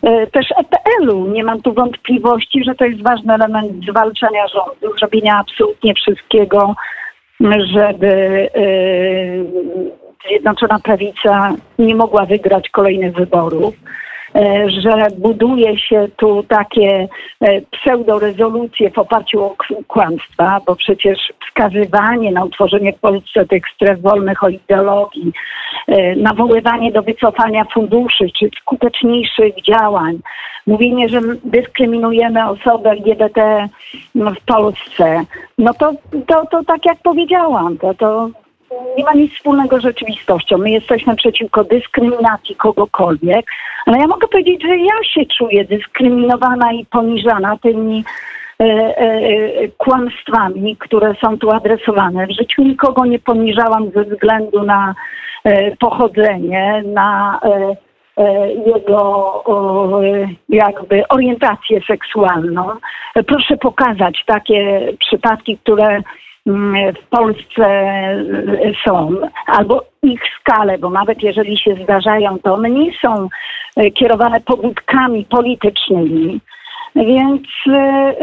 e, 0.03 0.27
też 0.27 0.45
EPL-u. 0.51 1.27
Nie 1.27 1.43
mam 1.43 1.61
tu 1.61 1.73
wątpliwości, 1.73 2.63
że 2.63 2.75
to 2.75 2.85
jest 2.85 3.03
ważny 3.03 3.33
element 3.33 3.71
zwalczania 3.89 4.47
rządu, 4.47 4.97
zrobienia 4.97 5.39
absolutnie 5.39 5.93
wszystkiego, 5.93 6.75
żeby 7.73 8.07
e, 8.55 9.93
Zjednoczona 10.27 10.79
Prawica 10.79 11.55
nie 11.79 11.95
mogła 11.95 12.25
wygrać 12.25 12.69
kolejnych 12.69 13.13
wyborów 13.13 13.75
że 14.67 15.07
buduje 15.17 15.77
się 15.79 16.07
tu 16.17 16.43
takie 16.43 17.07
e, 17.41 17.61
pseudorezolucje 17.61 18.91
w 18.91 18.97
oparciu 18.97 19.43
o 19.43 19.55
kłamstwa, 19.87 20.59
bo 20.67 20.75
przecież 20.75 21.33
wskazywanie 21.47 22.31
na 22.31 22.45
utworzenie 22.45 22.93
w 22.93 22.99
Polsce 22.99 23.45
tych 23.45 23.63
stref 23.75 24.01
wolnych 24.01 24.43
o 24.43 24.49
ideologii, 24.49 25.31
e, 25.87 26.15
nawoływanie 26.15 26.91
do 26.91 27.01
wycofania 27.01 27.65
funduszy 27.73 28.25
czy 28.39 28.49
skuteczniejszych 28.61 29.53
działań, 29.63 30.19
mówienie, 30.67 31.09
że 31.09 31.21
dyskryminujemy 31.43 32.49
osoby 32.49 32.89
LGBT 32.89 33.69
w 34.15 34.45
Polsce, 34.45 35.25
no 35.57 35.73
to, 35.73 35.93
to, 36.27 36.45
to 36.51 36.63
tak 36.63 36.85
jak 36.85 36.97
powiedziałam, 37.03 37.77
to, 37.77 37.93
to 37.93 38.29
nie 38.97 39.03
ma 39.03 39.13
nic 39.13 39.33
wspólnego 39.33 39.79
z 39.79 39.83
rzeczywistością. 39.83 40.57
My 40.57 40.71
jesteśmy 40.71 41.15
przeciwko 41.15 41.63
dyskryminacji 41.63 42.55
kogokolwiek, 42.55 43.45
ale 43.85 43.97
ja 43.97 44.07
mogę 44.07 44.27
powiedzieć, 44.27 44.61
że 44.61 44.77
ja 44.77 45.03
się 45.03 45.21
czuję 45.37 45.65
dyskryminowana 45.65 46.73
i 46.73 46.85
poniżana 46.85 47.57
tymi 47.57 48.03
e, 48.59 48.63
e, 48.97 49.67
kłamstwami, 49.77 50.77
które 50.77 51.15
są 51.21 51.37
tu 51.37 51.51
adresowane. 51.51 52.27
W 52.27 52.31
życiu 52.31 52.63
nikogo 52.63 53.05
nie 53.05 53.19
poniżałam 53.19 53.91
ze 53.91 54.03
względu 54.03 54.63
na 54.63 54.95
e, 55.43 55.75
pochodzenie, 55.77 56.83
na 56.85 57.39
e, 57.43 57.75
e, 58.17 58.53
jego 58.53 59.43
e, 60.03 60.27
jakby 60.49 61.07
orientację 61.07 61.81
seksualną. 61.87 62.71
E, 63.15 63.23
Proszę 63.23 63.57
pokazać 63.57 64.23
takie 64.25 64.89
przypadki, 64.99 65.57
które 65.57 66.01
w 66.45 67.07
Polsce 67.09 67.65
e, 67.65 68.23
są, 68.87 69.11
albo 69.47 69.85
ich 70.03 70.21
skalę, 70.39 70.77
bo 70.77 70.89
nawet 70.89 71.23
jeżeli 71.23 71.57
się 71.57 71.75
zdarzają, 71.83 72.39
to 72.39 72.53
one 72.53 72.69
nie 72.69 72.91
są 73.05 73.29
e, 73.75 73.91
kierowane 73.91 74.41
pobudkami 74.41 75.25
politycznymi. 75.25 76.41
Więc 76.95 77.47
e, 77.67 78.13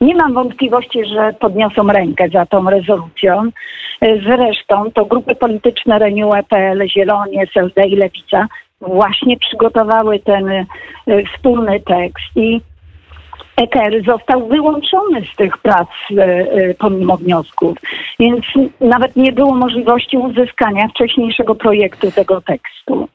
nie 0.00 0.14
mam 0.14 0.34
wątpliwości, 0.34 1.04
że 1.04 1.32
podniosą 1.40 1.86
rękę 1.86 2.28
za 2.28 2.46
tą 2.46 2.70
rezolucją. 2.70 3.42
Zresztą 4.02 4.90
to 4.94 5.04
grupy 5.04 5.34
polityczne 5.34 5.98
Renew, 5.98 6.34
EPL, 6.34 6.88
Zieloni, 6.88 7.38
SLD 7.42 7.86
i 7.86 7.96
Lewica 7.96 8.46
właśnie 8.80 9.36
przygotowały 9.36 10.20
ten 10.20 10.66
wspólny 11.06 11.80
tekst 11.80 12.26
i 12.36 12.60
EKR 13.56 14.04
został 14.06 14.48
wyłączony 14.48 15.22
z 15.32 15.36
tych 15.36 15.58
prac 15.58 15.88
e, 16.10 16.22
e, 16.22 16.74
pomimo 16.74 17.16
wniosków, 17.16 17.78
więc 18.20 18.44
nawet 18.80 19.16
nie 19.16 19.32
było 19.32 19.54
możliwości 19.54 20.16
uzyskania 20.16 20.88
wcześniejszego 20.88 21.54
projektu 21.54 22.10
tego 22.10 22.40
tekstu. 22.40 23.08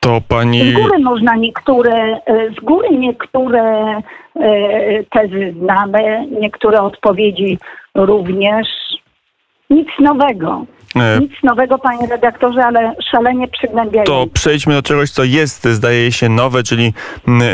To 0.00 0.20
pani... 0.28 0.72
Z 0.72 0.74
góry 0.74 0.98
można 0.98 1.36
niektóre, 1.36 2.20
e, 2.26 2.50
z 2.50 2.64
góry 2.64 2.88
niektóre 2.90 4.02
tezy 5.10 5.54
znamy, 5.60 6.26
niektóre 6.40 6.82
odpowiedzi 6.82 7.58
również. 7.94 8.66
Nic 9.70 9.88
nowego. 10.00 10.66
E, 10.96 11.20
Nic 11.20 11.32
nowego, 11.42 11.78
panie 11.78 12.06
redaktorze, 12.06 12.64
ale 12.64 12.94
szalenie 13.10 13.48
przygnębiające. 13.48 14.12
To 14.12 14.26
przejdźmy 14.32 14.74
do 14.74 14.82
czegoś, 14.82 15.10
co 15.10 15.24
jest, 15.24 15.64
zdaje 15.68 16.12
się, 16.12 16.28
nowe, 16.28 16.62
czyli 16.62 16.94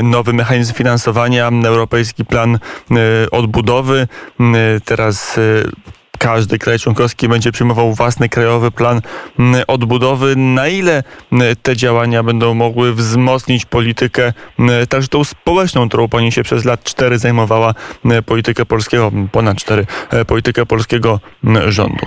nowy 0.02 0.32
mechanizm 0.32 0.75
finansowania, 0.75 1.50
Europejski 1.64 2.25
Plan 2.25 2.54
e, 2.54 3.30
Odbudowy. 3.30 4.06
Mm, 4.40 4.80
Teraz 4.84 5.38
e, 5.38 5.42
każdy 6.18 6.58
kraj 6.58 6.78
członkowski 6.78 7.28
będzie 7.28 7.52
przyjmował 7.52 7.94
własny 7.94 8.28
krajowy 8.28 8.70
plan 8.70 9.00
odbudowy. 9.66 10.37
Na 10.37 10.68
ile 10.68 11.02
te 11.62 11.76
działania 11.76 12.22
będą 12.22 12.54
mogły 12.54 12.94
wzmocnić 12.94 13.64
politykę, 13.64 14.32
także 14.88 15.08
tą 15.08 15.25
społeczną, 15.25 15.88
którą 15.88 16.08
pani 16.08 16.32
się 16.32 16.42
przez 16.42 16.64
lat 16.64 16.84
cztery 16.84 17.18
zajmowała, 17.18 17.75
politykę 18.26 18.66
polskiego, 18.66 19.12
ponad 19.32 19.56
cztery, 19.56 19.87
e, 20.11 20.25
politykę 20.25 20.66
polskiego 20.66 21.20
rządu? 21.68 22.06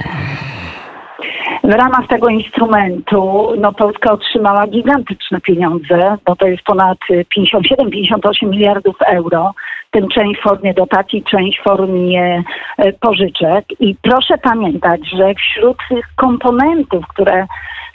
W 1.65 1.73
ramach 1.73 2.07
tego 2.07 2.29
instrumentu 2.29 3.51
no, 3.57 3.73
Polska 3.73 4.11
otrzymała 4.11 4.67
gigantyczne 4.67 5.41
pieniądze, 5.41 6.17
bo 6.25 6.35
to 6.35 6.47
jest 6.47 6.63
ponad 6.63 6.97
57-58 7.37 8.49
miliardów 8.49 8.95
euro, 9.07 9.53
tym 9.91 10.07
część 10.07 10.39
w 10.39 10.43
formie 10.43 10.73
dotacji, 10.73 11.23
część 11.23 11.59
w 11.59 11.63
formie 11.63 12.43
e, 12.77 12.93
pożyczek. 12.93 13.65
I 13.79 13.95
proszę 14.01 14.37
pamiętać, 14.37 15.01
że 15.17 15.33
wśród 15.33 15.77
tych 15.89 16.05
komponentów, 16.15 17.07
które 17.07 17.47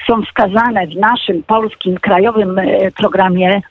są 0.06 0.22
wskazane 0.22 0.86
w 0.86 0.96
naszym 0.96 1.42
polskim 1.42 1.98
krajowym 1.98 2.58
e, 2.58 2.90
programie 2.90 3.62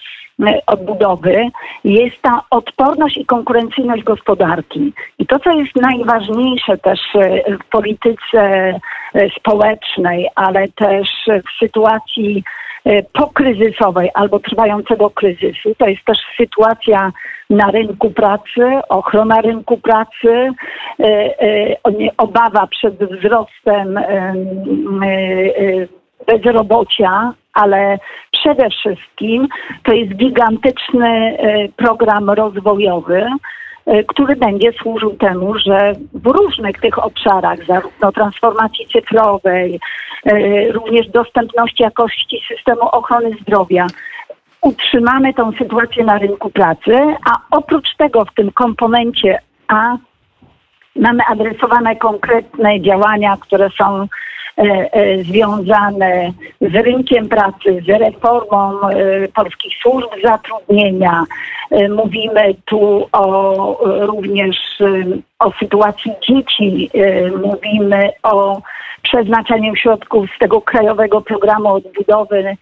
odbudowy 0.68 1.48
jest 1.84 2.22
ta 2.22 2.42
odporność 2.50 3.18
i 3.18 3.26
konkurencyjność 3.26 4.04
gospodarki. 4.04 4.94
I 5.20 5.26
to, 5.26 5.40
co 5.40 5.52
jest 5.52 5.76
najważniejsze 5.76 6.78
też 6.78 7.00
w 7.66 7.70
polityce 7.70 8.74
społecznej, 9.38 10.30
ale 10.36 10.68
też 10.68 11.10
w 11.28 11.60
sytuacji 11.66 12.44
pokryzysowej 13.14 14.10
albo 14.14 14.40
trwającego 14.40 15.10
kryzysu, 15.10 15.76
to 15.78 15.88
jest 15.88 16.06
też 16.06 16.18
sytuacja 16.38 17.12
na 17.50 17.72
rynku 17.72 18.12
pracy, 18.12 18.80
ochrona 18.90 19.42
rynku 19.42 19.78
pracy, 19.78 20.50
obawa 22.18 22.68
przed 22.68 22.96
wzrostem 23.04 24.00
bezrobocia, 26.28 27.34
ale 27.54 27.98
przede 28.40 28.70
wszystkim 28.70 29.48
to 29.84 29.94
jest 29.94 30.14
gigantyczny 30.14 31.08
e, 31.08 31.70
program 31.70 32.30
rozwojowy, 32.30 33.26
e, 33.86 34.04
który 34.04 34.36
będzie 34.36 34.72
służył 34.72 35.18
temu, 35.18 35.58
że 35.58 35.94
w 36.14 36.28
różnych 36.28 36.80
tych 36.80 37.06
obszarach, 37.06 37.66
zarówno 37.66 38.12
transformacji 38.12 38.88
cyfrowej, 38.88 39.80
e, 40.26 40.72
również 40.72 41.08
dostępności 41.08 41.84
jakości 41.84 42.42
systemu 42.48 42.82
ochrony 42.82 43.32
zdrowia, 43.42 43.88
utrzymamy 44.62 45.34
tą 45.34 45.52
sytuację 45.52 46.04
na 46.04 46.18
rynku 46.18 46.50
pracy, 46.50 47.16
a 47.32 47.58
oprócz 47.58 47.96
tego 47.98 48.26
w 48.26 48.34
tym 48.34 48.52
komponencie 48.52 49.40
A 49.68 49.98
mamy 50.96 51.24
adresowane 51.28 51.96
konkretne 51.96 52.82
działania, 52.82 53.38
które 53.42 53.70
są 53.82 54.08
związane 55.24 56.32
z 56.62 56.76
rynkiem 56.76 57.30
pracy, 57.30 57.82
z 57.86 57.90
reformą 57.90 58.82
e, 58.82 59.28
polskich 59.28 59.74
służb 59.82 60.10
zatrudnienia. 60.24 61.24
Mówimy 61.90 62.56
tu 62.66 63.08
o, 63.12 63.80
również 64.06 64.58
o 65.40 65.52
sytuacji 65.60 66.12
dzieci, 66.28 66.90
mówimy 67.42 68.10
o 68.24 68.62
przeznaczeniu 69.02 69.76
środków 69.76 70.26
z 70.36 70.40
tego 70.40 70.62
krajowego 70.62 71.22
programu 71.22 71.74
odbudowy 71.74 72.58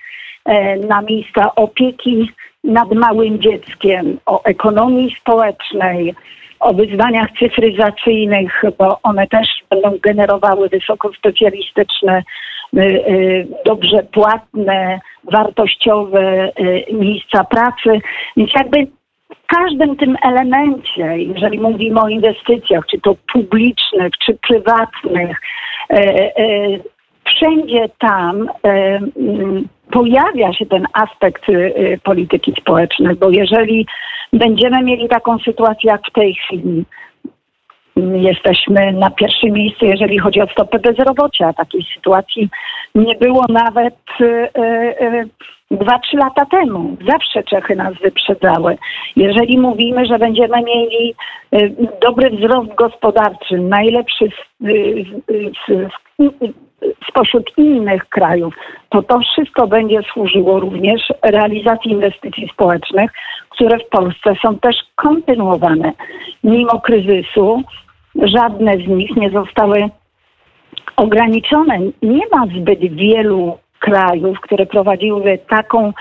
na 0.88 1.02
miejsca 1.02 1.56
opieki 1.56 2.32
nad 2.64 2.92
małym 2.92 3.42
dzieckiem, 3.42 4.20
o 4.26 4.44
ekonomii 4.44 5.16
społecznej, 5.20 6.16
o 6.60 6.74
wyzwaniach 6.74 7.28
cyfryzacyjnych, 7.40 8.62
bo 8.80 9.00
one 9.04 9.28
też 9.28 9.48
będą 9.70 9.98
generowały 10.04 10.70
wysokospecjalistyczne, 10.70 12.24
y, 12.78 12.82
y, 12.82 13.48
dobrze 13.66 14.04
płatne, 14.04 15.00
wartościowe 15.32 16.52
y, 16.60 16.86
miejsca 16.94 17.44
pracy. 17.44 18.02
Więc 18.38 18.52
jakby 18.56 18.88
w 19.44 19.48
każdym 19.48 19.96
tym 19.96 20.18
elemencie, 20.24 21.18
jeżeli 21.18 21.60
mówimy 21.60 22.02
o 22.02 22.10
inwestycjach, 22.10 22.86
czy 22.92 23.02
to 23.02 23.16
publicznych, 23.34 24.14
czy 24.26 24.38
prywatnych, 24.48 25.38
wszędzie 27.26 27.90
tam 28.00 28.50
mm, 28.64 29.68
pojawia 29.92 30.54
się 30.54 30.66
ten 30.66 30.88
aspekt 30.94 31.46
polityki 32.04 32.54
społecznej, 32.62 33.16
bo 33.16 33.30
jeżeli 33.30 33.86
będziemy 34.34 34.84
mieli 34.84 35.10
taką 35.10 35.40
sytuację 35.40 35.92
jak 35.92 36.02
w 36.10 36.14
tej 36.14 36.36
chwili. 36.36 36.86
Jesteśmy 38.16 38.92
na 38.94 39.10
pierwszym 39.10 39.52
miejscu, 39.52 39.86
jeżeli 39.86 40.20
chodzi 40.20 40.42
o 40.42 40.48
stopę 40.48 40.80
bezrobocia. 40.80 41.54
Takiej 41.54 41.86
sytuacji 41.96 42.50
nie 42.96 43.16
było 43.16 43.46
nawet 43.50 43.96
e, 44.22 44.26
e, 44.26 45.26
dwa, 45.72 46.00
trzy 46.00 46.18
lata 46.18 46.46
temu. 46.46 46.98
Zawsze 47.10 47.44
Czechy 47.44 47.76
nas 47.76 47.94
wyprzedzały. 48.04 48.78
Jeżeli 49.16 49.60
mówimy, 49.60 50.06
że 50.06 50.20
będziemy 50.20 50.58
mieli 50.64 51.16
dobry 52.02 52.30
wzrost 52.30 52.76
gospodarczy, 52.76 53.58
najlepszy 53.58 54.30
spośród 57.10 57.58
innych 57.58 58.10
krajów, 58.10 58.54
to 58.90 59.04
to 59.04 59.20
wszystko 59.20 59.68
będzie 59.68 60.00
służyło 60.14 60.60
również 60.60 61.02
realizacji 61.24 61.92
inwestycji 61.92 62.50
społecznych, 62.54 63.12
które 63.58 63.80
w 63.80 63.90
Polsce 63.90 64.36
są 64.46 64.60
też 64.60 64.76
kontynuowane. 64.96 65.92
Mimo 66.44 66.82
kryzysu 66.82 67.64
żadne 68.16 68.74
z 68.78 68.88
nich 68.88 69.16
nie 69.16 69.30
zostały 69.30 69.90
ograniczone. 70.96 71.80
Nie 72.02 72.24
ma 72.32 72.46
zbyt 72.60 72.80
wielu 72.80 73.58
krajów, 73.80 74.40
które 74.42 74.66
prowadziłyby 74.66 75.40
taką 75.50 75.94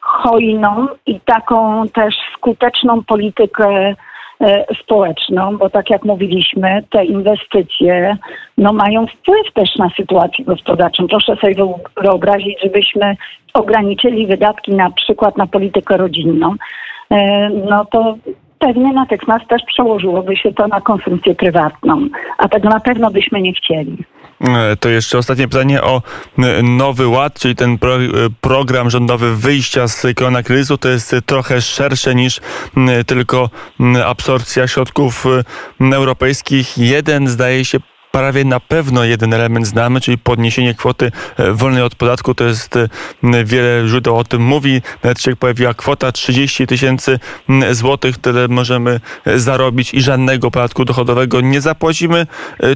hojną 0.00 0.88
i 1.06 1.20
taką 1.20 1.88
też 1.88 2.14
skuteczną 2.36 3.04
politykę 3.04 3.94
E, 4.40 4.64
społeczną, 4.82 5.58
bo 5.58 5.70
tak 5.70 5.90
jak 5.90 6.04
mówiliśmy, 6.04 6.84
te 6.90 7.04
inwestycje 7.04 8.16
no, 8.58 8.72
mają 8.72 9.06
wpływ 9.06 9.52
też 9.54 9.76
na 9.76 9.90
sytuację 9.96 10.44
gospodarczą. 10.44 11.08
Proszę 11.08 11.36
sobie 11.36 11.54
wyobrazić, 12.02 12.60
żebyśmy 12.62 13.16
ograniczyli 13.54 14.26
wydatki 14.26 14.72
na 14.72 14.90
przykład 14.90 15.36
na 15.36 15.46
politykę 15.46 15.96
rodzinną, 15.96 16.54
no 17.68 17.84
to 17.84 18.16
pewnie 18.58 18.92
natychmiast 18.92 19.48
też 19.48 19.62
przełożyłoby 19.66 20.36
się 20.36 20.52
to 20.52 20.68
na 20.68 20.80
konsumpcję 20.80 21.34
prywatną, 21.34 22.08
a 22.38 22.48
tego 22.48 22.68
na 22.68 22.80
pewno 22.80 23.10
byśmy 23.10 23.42
nie 23.42 23.52
chcieli. 23.52 24.04
E, 24.40 24.76
to 24.76 24.88
jeszcze 24.88 25.18
ostatnie 25.18 25.48
pytanie 25.48 25.82
o 25.82 26.02
e, 26.38 26.62
Nowy 26.62 27.08
Ład, 27.08 27.38
czyli 27.38 27.56
ten 27.56 27.78
pro, 27.78 27.96
e, 27.96 28.08
program 28.40 28.90
rządowy 28.90 29.36
wyjścia 29.36 29.88
z 29.88 30.06
koronakryzysu. 30.16 30.78
To 30.78 30.88
jest 30.88 31.16
trochę 31.26 31.60
szersze 31.60 32.14
niż 32.14 32.40
tylko 33.06 33.50
absorpcja 34.06 34.66
środków 34.66 35.26
europejskich. 35.92 36.78
Jeden 36.78 37.28
zdaje 37.28 37.64
się 37.64 37.78
prawie 38.14 38.44
na 38.44 38.60
pewno 38.60 39.04
jeden 39.04 39.34
element 39.34 39.66
znamy, 39.66 40.00
czyli 40.00 40.18
podniesienie 40.18 40.74
kwoty 40.74 41.12
e, 41.36 41.52
wolnej 41.52 41.82
od 41.82 41.94
podatku. 41.94 42.34
To 42.34 42.44
jest 42.44 42.76
e, 42.76 42.88
wiele 43.44 43.88
źródeł 43.88 44.16
o 44.16 44.24
tym 44.24 44.42
mówi. 44.42 44.82
Nawet 45.02 45.20
się 45.20 45.36
pojawiła 45.36 45.74
kwota 45.74 46.12
30 46.12 46.66
tysięcy 46.66 47.18
złotych, 47.70 48.18
tyle 48.18 48.48
możemy 48.48 49.00
e, 49.26 49.38
zarobić 49.38 49.94
i 49.94 50.02
żadnego 50.02 50.50
podatku 50.50 50.84
dochodowego 50.84 51.40
nie 51.40 51.60
zapłacimy. 51.60 52.26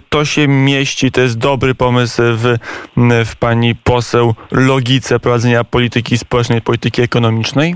To 0.09 0.25
się 0.25 0.49
mieści, 0.49 1.11
to 1.11 1.21
jest 1.21 1.39
dobry 1.39 1.75
pomysł 1.75 2.23
w, 2.23 2.57
w 3.27 3.37
pani 3.37 3.75
poseł 3.75 4.35
logice 4.51 5.21
prowadzenia 5.21 5.65
polityki 5.65 6.19
społecznej, 6.19 6.63
polityki 6.63 7.03
ekonomicznej. 7.03 7.75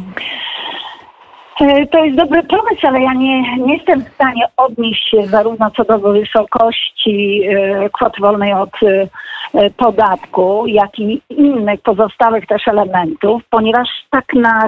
E, 1.60 1.86
to 1.86 2.04
jest 2.04 2.16
dobry 2.16 2.42
pomysł, 2.42 2.86
ale 2.86 3.00
ja 3.00 3.14
nie, 3.14 3.56
nie 3.58 3.74
jestem 3.74 4.04
w 4.04 4.08
stanie 4.08 4.44
odnieść 4.56 5.10
się 5.10 5.26
zarówno 5.26 5.70
co 5.70 5.84
do 5.84 5.98
wysokości 5.98 7.42
e, 7.48 7.90
kwot 7.90 8.12
wolnej 8.20 8.52
od 8.52 8.70
e, 8.82 9.70
podatku, 9.70 10.66
jak 10.66 10.98
i 10.98 11.22
innych 11.30 11.80
pozostałych 11.80 12.46
też 12.46 12.68
elementów, 12.68 13.42
ponieważ 13.50 13.88
tak, 14.10 14.24
na, 14.34 14.66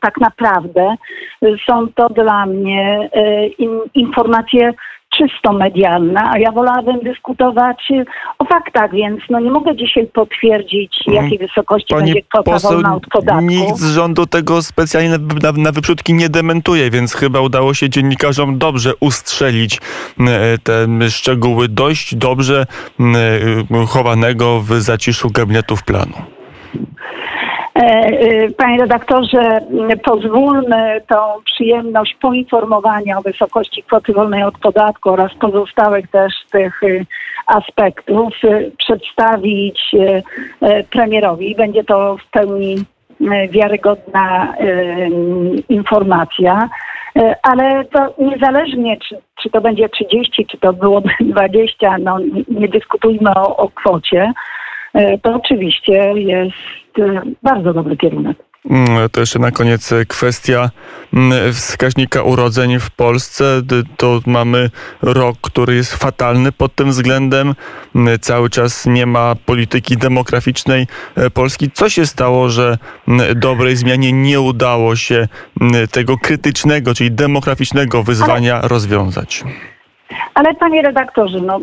tak 0.00 0.20
naprawdę 0.20 0.94
są 1.66 1.86
to 1.94 2.08
dla 2.08 2.46
mnie 2.46 3.10
informacje 3.94 4.72
czysto 5.20 5.52
medialna, 5.52 6.30
a 6.34 6.38
ja 6.38 6.52
wolałabym 6.52 7.00
dyskutować 7.00 7.88
o 8.38 8.44
faktach, 8.44 8.92
więc 8.92 9.20
no 9.30 9.40
nie 9.40 9.50
mogę 9.50 9.76
dzisiaj 9.76 10.06
potwierdzić, 10.06 10.98
mhm. 11.08 11.24
jakiej 11.24 11.48
wysokości 11.48 11.94
Pani 11.94 12.04
będzie 12.04 12.22
kwota 12.22 12.58
wolna 12.58 12.94
od 12.94 13.06
podatku. 13.06 13.44
Nikt 13.44 13.76
z 13.76 13.94
rządu 13.94 14.26
tego 14.26 14.62
specjalnie 14.62 15.10
na, 15.10 15.52
na 15.56 15.72
wyprzódki 15.72 16.14
nie 16.14 16.28
dementuje, 16.28 16.90
więc 16.90 17.14
chyba 17.14 17.40
udało 17.40 17.74
się 17.74 17.90
dziennikarzom 17.90 18.58
dobrze 18.58 18.92
ustrzelić 19.00 19.78
e, 20.20 20.58
te 20.58 21.10
szczegóły 21.10 21.68
dość 21.68 22.14
dobrze 22.14 22.66
e, 23.00 23.86
chowanego 23.86 24.60
w 24.60 24.72
zaciszu 24.72 25.30
gabinetów 25.30 25.82
planu. 25.82 26.14
E, 27.80 27.82
e, 27.82 28.50
panie 28.50 28.78
redaktorze, 28.78 29.60
pozwólmy 30.04 31.00
tą 31.08 31.16
przyjemność 31.44 32.16
poinformowania 32.20 33.18
o 33.18 33.22
wysokości 33.22 33.82
kwoty 33.82 34.12
wolnej 34.12 34.42
od 34.42 34.58
podatku 34.58 35.10
oraz 35.10 35.34
pozostałych 35.34 36.10
też 36.10 36.32
tych 36.52 36.82
y, 36.82 37.06
aspektów 37.46 38.34
przedstawić 38.78 39.80
premierowi. 40.90 41.54
Będzie 41.54 41.84
to 41.84 42.16
w 42.16 42.30
pełni 42.30 42.76
wiarygodna 43.50 44.54
informacja. 45.68 46.68
Ale 47.42 47.84
to 47.84 48.14
niezależnie, 48.18 48.96
czy, 49.08 49.16
czy 49.42 49.50
to 49.50 49.60
będzie 49.60 49.88
30, 49.88 50.46
czy 50.46 50.58
to 50.58 50.72
byłoby 50.72 51.08
20, 51.20 51.98
no 51.98 52.18
nie 52.48 52.68
dyskutujmy 52.68 53.30
o, 53.36 53.56
o 53.56 53.68
kwocie. 53.68 54.32
To 55.22 55.34
oczywiście 55.34 56.12
jest 56.16 56.56
bardzo 57.42 57.74
dobry 57.74 57.96
kierunek. 57.96 58.36
Mm, 58.70 59.08
to 59.12 59.20
jeszcze 59.20 59.38
na 59.38 59.50
koniec 59.50 59.94
kwestia 60.08 60.70
mm, 61.14 61.52
wskaźnika 61.52 62.22
urodzeń 62.22 62.78
w 62.78 62.90
Polsce. 62.90 63.44
To 63.96 64.20
mamy 64.26 64.70
rok, 65.02 65.36
który 65.40 65.74
jest 65.74 65.94
fatalny 65.94 66.52
pod 66.52 66.74
tym 66.74 66.90
względem. 66.90 67.54
Mm, 67.94 68.18
cały 68.18 68.50
czas 68.50 68.86
nie 68.86 69.06
ma 69.06 69.34
polityki 69.46 69.96
demograficznej 69.96 70.86
e, 71.16 71.30
Polski. 71.30 71.70
Co 71.70 71.88
się 71.88 72.06
stało, 72.06 72.48
że 72.48 72.78
dobrej 73.36 73.76
zmianie 73.76 74.12
nie 74.12 74.40
udało 74.40 74.96
się 74.96 75.28
tego 75.90 76.18
krytycznego, 76.18 76.94
czyli 76.94 77.10
demograficznego 77.10 78.02
wyzwania 78.02 78.58
Ale... 78.58 78.68
rozwiązać? 78.68 79.44
Ale 80.34 80.54
panie 80.54 80.82
redaktorze, 80.82 81.40
no 81.40 81.60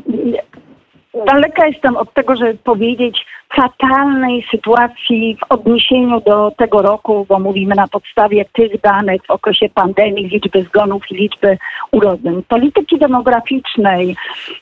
daleka 1.25 1.67
jestem 1.67 1.97
od 1.97 2.13
tego, 2.13 2.35
żeby 2.35 2.53
powiedzieć 2.53 3.25
fatalnej 3.55 4.47
sytuacji 4.51 5.37
w 5.39 5.51
odniesieniu 5.51 6.21
do 6.21 6.51
tego 6.57 6.81
roku, 6.81 7.25
bo 7.29 7.39
mówimy 7.39 7.75
na 7.75 7.87
podstawie 7.87 8.45
tych 8.53 8.81
danych 8.81 9.21
w 9.27 9.31
okresie 9.31 9.69
pandemii, 9.69 10.27
liczby 10.27 10.63
zgonów 10.63 11.11
i 11.11 11.15
liczby 11.15 11.57
urodzeń. 11.91 12.43
Polityki 12.47 12.97
demograficznej 12.97 14.15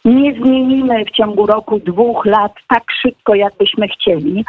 nie 0.06 0.34
zmienimy 0.34 1.06
w 1.06 1.12
ciągu 1.12 1.46
roku, 1.46 1.80
dwóch 1.80 2.26
lat 2.26 2.54
tak 2.68 2.84
szybko, 3.02 3.36
jakbyśmy 3.36 3.88
chcieli. 3.88 4.46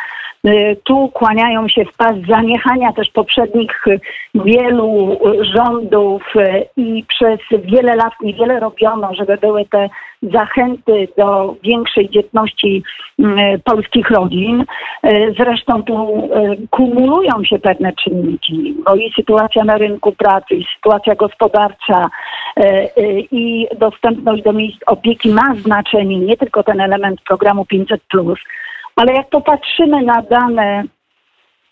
Y, 0.47 0.77
tu 0.85 1.09
kłaniają 1.09 1.69
się 1.69 1.85
w 1.85 1.97
pas 1.97 2.17
zaniechania 2.29 2.93
też 2.93 3.11
poprzednich 3.11 3.85
wielu 4.35 5.19
rządów 5.55 6.23
y, 6.37 6.67
i 6.77 7.05
przez 7.09 7.41
wiele 7.65 7.97
lat 7.97 8.13
niewiele 8.23 8.61
robiono, 8.61 9.15
żeby 9.15 9.37
były 9.37 9.65
te 9.65 9.89
zachęty 10.33 11.09
do 11.17 11.57
większej 11.63 12.11
dzietności 12.11 12.83
y, 13.21 13.25
polskich 13.65 14.11
rodzin. 14.11 14.65
Zresztą 15.39 15.83
tu 15.83 16.29
kumulują 16.71 17.45
się 17.45 17.59
pewne 17.59 17.93
czynniki, 17.93 18.75
bo 18.85 18.95
i 18.95 19.13
sytuacja 19.17 19.65
na 19.65 19.79
rynku 19.79 20.13
pracy, 20.13 20.55
i 20.55 20.67
sytuacja 20.77 21.15
gospodarcza, 21.15 22.09
i 23.31 23.67
dostępność 23.79 24.43
do 24.43 24.53
miejsc 24.53 24.79
opieki 24.87 25.29
ma 25.29 25.55
znaczenie, 25.55 26.19
nie 26.19 26.37
tylko 26.37 26.63
ten 26.63 26.81
element 26.81 27.21
programu 27.29 27.65
500. 27.65 28.01
Ale 28.97 29.13
jak 29.13 29.29
popatrzymy 29.29 30.03
na 30.03 30.23
dane 30.23 30.85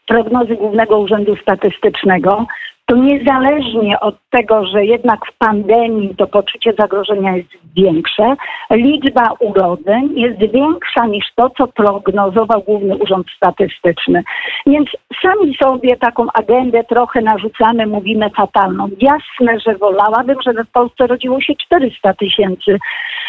prognozy 0.07 0.57
Głównego 0.57 0.99
Urzędu 0.99 1.37
Statystycznego, 1.37 2.47
to 2.87 2.97
niezależnie 2.97 4.01
od 4.01 4.15
tego, 4.31 4.67
że 4.67 4.85
jednak 4.85 5.21
w 5.27 5.39
pandemii 5.39 6.15
to 6.19 6.27
poczucie 6.27 6.73
zagrożenia 6.79 7.37
jest 7.37 7.49
większe, 7.77 8.35
liczba 8.71 9.33
urodzeń 9.41 10.11
jest 10.15 10.53
większa 10.53 11.07
niż 11.07 11.25
to, 11.37 11.51
co 11.59 11.67
prognozował 11.67 12.63
Główny 12.63 12.97
Urząd 12.97 13.27
Statystyczny. 13.37 14.23
Więc 14.67 14.89
sami 15.23 15.57
sobie 15.63 15.97
taką 15.97 16.27
agendę 16.35 16.85
trochę 16.85 17.21
narzucamy, 17.21 17.87
mówimy 17.87 18.31
fatalną. 18.31 18.89
Jasne, 19.01 19.61
że 19.61 19.79
wolałabym, 19.79 20.37
żeby 20.47 20.65
w 20.65 20.71
Polsce 20.71 21.07
rodziło 21.07 21.41
się 21.41 21.55
400 21.67 22.15
tysięcy 22.15 22.79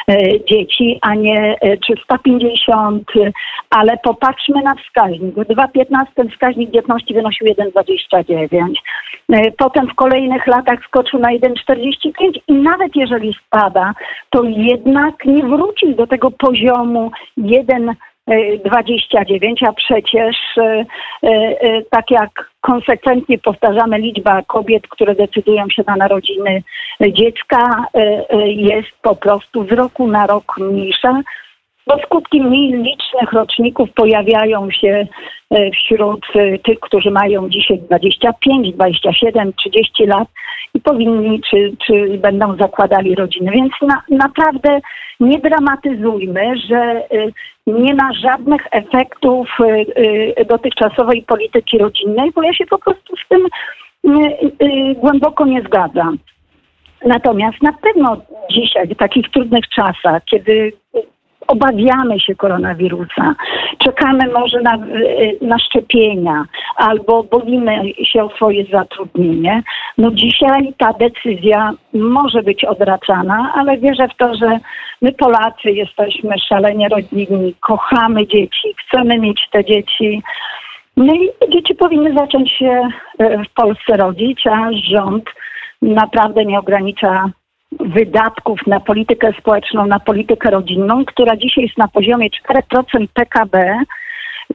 e, 0.09 0.15
dzieci, 0.45 0.99
a 1.01 1.15
nie 1.15 1.55
350, 1.81 3.03
e, 3.15 3.31
ale 3.69 3.97
popatrzmy 4.03 4.61
na 4.63 4.75
wskaźnik. 4.75 5.35
W 5.35 5.45
2015 5.45 6.13
wskaźnik 6.31 6.71
dzietności 6.71 7.13
wynosił 7.13 7.47
1,29. 7.47 8.73
Potem 9.57 9.87
w 9.87 9.95
kolejnych 9.95 10.47
latach 10.47 10.79
skoczył 10.87 11.19
na 11.19 11.29
1,45 11.29 12.39
i 12.47 12.53
nawet 12.53 12.95
jeżeli 12.95 13.35
spada, 13.47 13.93
to 14.29 14.43
jednak 14.43 15.25
nie 15.25 15.43
wrócił 15.43 15.95
do 15.95 16.07
tego 16.07 16.31
poziomu 16.31 17.11
1,29, 17.37 19.67
a 19.67 19.73
przecież 19.73 20.37
e, 20.57 20.85
e, 21.23 21.81
tak 21.89 22.11
jak 22.11 22.49
konsekwentnie 22.61 23.37
powtarzamy, 23.37 23.97
liczba 23.97 24.41
kobiet, 24.41 24.87
które 24.87 25.15
decydują 25.15 25.69
się 25.69 25.83
na 25.87 25.95
narodziny 25.95 26.63
dziecka 27.11 27.85
e, 27.93 28.25
jest 28.47 28.91
po 29.01 29.15
prostu 29.15 29.67
z 29.67 29.71
roku 29.71 30.07
na 30.07 30.27
rok 30.27 30.57
mniejsza 30.57 31.21
bo 31.87 31.97
skutki 32.05 32.41
licznych 32.73 33.33
roczników 33.33 33.89
pojawiają 33.93 34.71
się 34.71 35.07
e, 35.51 35.71
wśród 35.71 36.25
e, 36.35 36.59
tych, 36.59 36.79
którzy 36.79 37.11
mają 37.11 37.49
dzisiaj 37.49 37.79
25, 37.79 38.73
27, 38.73 39.53
30 39.53 40.05
lat 40.05 40.27
i 40.73 40.81
powinni, 40.81 41.41
czy, 41.49 41.75
czy 41.87 42.17
będą 42.17 42.57
zakładali 42.57 43.15
rodziny. 43.15 43.51
Więc 43.51 43.73
na, 43.81 44.01
naprawdę 44.09 44.79
nie 45.19 45.39
dramatyzujmy, 45.39 46.57
że 46.69 46.77
e, 46.77 47.05
nie 47.67 47.95
ma 47.95 48.13
żadnych 48.13 48.61
efektów 48.71 49.49
dotychczasowej 50.49 51.23
polityki 51.23 51.77
rodzinnej, 51.77 52.31
bo 52.31 52.43
ja 52.43 52.53
się 52.53 52.65
po 52.65 52.77
prostu 52.77 53.15
z 53.15 53.27
tym 53.29 53.47
głęboko 54.95 55.45
nie 55.45 55.61
zgadzam. 55.61 56.17
Natomiast 57.05 57.61
na 57.61 57.73
pewno 57.73 58.17
dzisiaj, 58.51 58.87
w 58.87 58.97
takich 58.97 59.29
trudnych 59.29 59.69
czasach, 59.69 60.23
kiedy 60.25 60.73
obawiamy 61.47 62.19
się 62.19 62.35
koronawirusa, 62.35 63.35
czekamy 63.77 64.33
może 64.33 64.61
na, 64.61 64.75
y, 64.75 65.37
na 65.41 65.59
szczepienia 65.59 66.45
albo 66.75 67.23
boimy 67.23 67.93
się 68.03 68.23
o 68.23 68.29
swoje 68.29 68.65
zatrudnienie, 68.65 69.63
no 69.97 70.11
dzisiaj 70.11 70.73
ta 70.77 70.93
decyzja 70.93 71.71
może 71.93 72.43
być 72.43 72.65
odraczana, 72.65 73.53
ale 73.55 73.77
wierzę 73.77 74.07
w 74.07 74.17
to, 74.17 74.35
że 74.35 74.59
my 75.01 75.11
Polacy 75.11 75.71
jesteśmy 75.71 76.39
szalenie 76.39 76.89
rodzinni, 76.89 77.55
kochamy 77.59 78.27
dzieci, 78.27 78.75
chcemy 78.77 79.19
mieć 79.19 79.47
te 79.51 79.65
dzieci. 79.65 80.23
No 80.97 81.13
i 81.13 81.29
dzieci 81.49 81.75
powinny 81.75 82.13
zacząć 82.13 82.51
się 82.51 82.89
y, 83.21 83.37
w 83.49 83.53
Polsce 83.53 83.97
rodzić, 83.97 84.47
a 84.47 84.69
rząd 84.91 85.25
naprawdę 85.81 86.45
nie 86.45 86.59
ogranicza 86.59 87.29
wydatków 87.79 88.59
na 88.67 88.79
politykę 88.79 89.33
społeczną, 89.39 89.87
na 89.87 89.99
politykę 89.99 90.51
rodzinną, 90.51 91.05
która 91.05 91.35
dzisiaj 91.35 91.63
jest 91.63 91.77
na 91.77 91.87
poziomie 91.87 92.29
4% 92.49 93.07
PKB, 93.13 93.79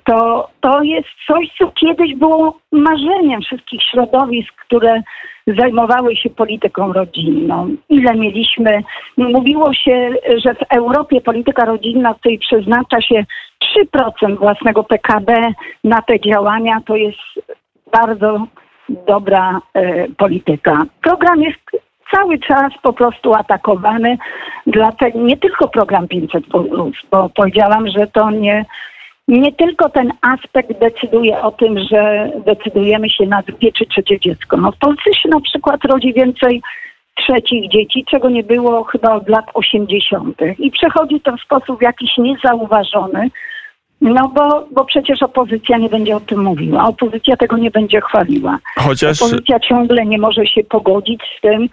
to, 0.04 0.48
to 0.60 0.82
jest 0.82 1.08
coś, 1.26 1.48
co 1.58 1.66
kiedyś 1.66 2.14
było 2.14 2.58
marzeniem 2.72 3.40
wszystkich 3.40 3.82
środowisk, 3.82 4.54
które 4.66 5.02
zajmowały 5.46 6.16
się 6.16 6.30
polityką 6.30 6.92
rodzinną. 6.92 7.76
Ile 7.88 8.14
mieliśmy, 8.14 8.82
mówiło 9.16 9.74
się, 9.74 10.10
że 10.44 10.54
w 10.54 10.62
Europie 10.76 11.20
polityka 11.20 11.64
rodzinna, 11.64 12.14
w 12.14 12.18
której 12.18 12.38
przeznacza 12.38 13.00
się 13.00 13.24
3% 13.84 14.38
własnego 14.38 14.84
PKB 14.84 15.52
na 15.84 16.02
te 16.02 16.20
działania, 16.20 16.80
to 16.86 16.96
jest 16.96 17.18
bardzo 17.92 18.46
dobra 18.88 19.60
e, 19.74 20.08
polityka. 20.08 20.82
Program 21.02 21.42
jest 21.42 21.89
cały 22.14 22.38
czas 22.38 22.72
po 22.82 22.92
prostu 22.92 23.34
atakowany. 23.34 24.18
Dlatego 24.66 25.18
nie 25.18 25.36
tylko 25.36 25.68
program 25.68 26.08
500, 26.08 26.44
bo 27.10 27.28
powiedziałam, 27.28 27.88
że 27.88 28.06
to 28.06 28.30
nie, 28.30 28.64
nie 29.28 29.52
tylko 29.52 29.88
ten 29.88 30.12
aspekt 30.20 30.80
decyduje 30.80 31.40
o 31.42 31.50
tym, 31.50 31.78
że 31.90 32.32
decydujemy 32.46 33.10
się 33.10 33.26
na 33.26 33.42
drugie 33.42 33.72
czy 33.72 33.86
trzecie 33.86 34.20
dziecko. 34.20 34.56
No 34.56 34.72
w 34.72 34.78
Polsce 34.78 35.14
się 35.14 35.28
na 35.28 35.40
przykład 35.40 35.84
rodzi 35.84 36.12
więcej 36.12 36.62
trzecich 37.14 37.70
dzieci, 37.70 38.04
czego 38.10 38.30
nie 38.30 38.42
było 38.42 38.84
chyba 38.84 39.14
od 39.14 39.28
lat 39.28 39.44
80. 39.54 40.36
I 40.58 40.70
przechodzi 40.70 41.20
to 41.20 41.36
w 41.36 41.40
sposób 41.40 41.82
jakiś 41.82 42.10
niezauważony. 42.18 43.30
No 44.00 44.28
bo, 44.28 44.66
bo 44.72 44.84
przecież 44.84 45.22
opozycja 45.22 45.78
nie 45.78 45.88
będzie 45.88 46.16
o 46.16 46.20
tym 46.20 46.42
mówiła, 46.42 46.88
opozycja 46.88 47.36
tego 47.36 47.56
nie 47.56 47.70
będzie 47.70 48.00
chwaliła. 48.00 48.58
Chociaż... 48.76 49.22
Opozycja 49.22 49.60
ciągle 49.60 50.06
nie 50.06 50.18
może 50.18 50.46
się 50.46 50.64
pogodzić 50.64 51.20
z 51.38 51.40
tym, 51.40 51.68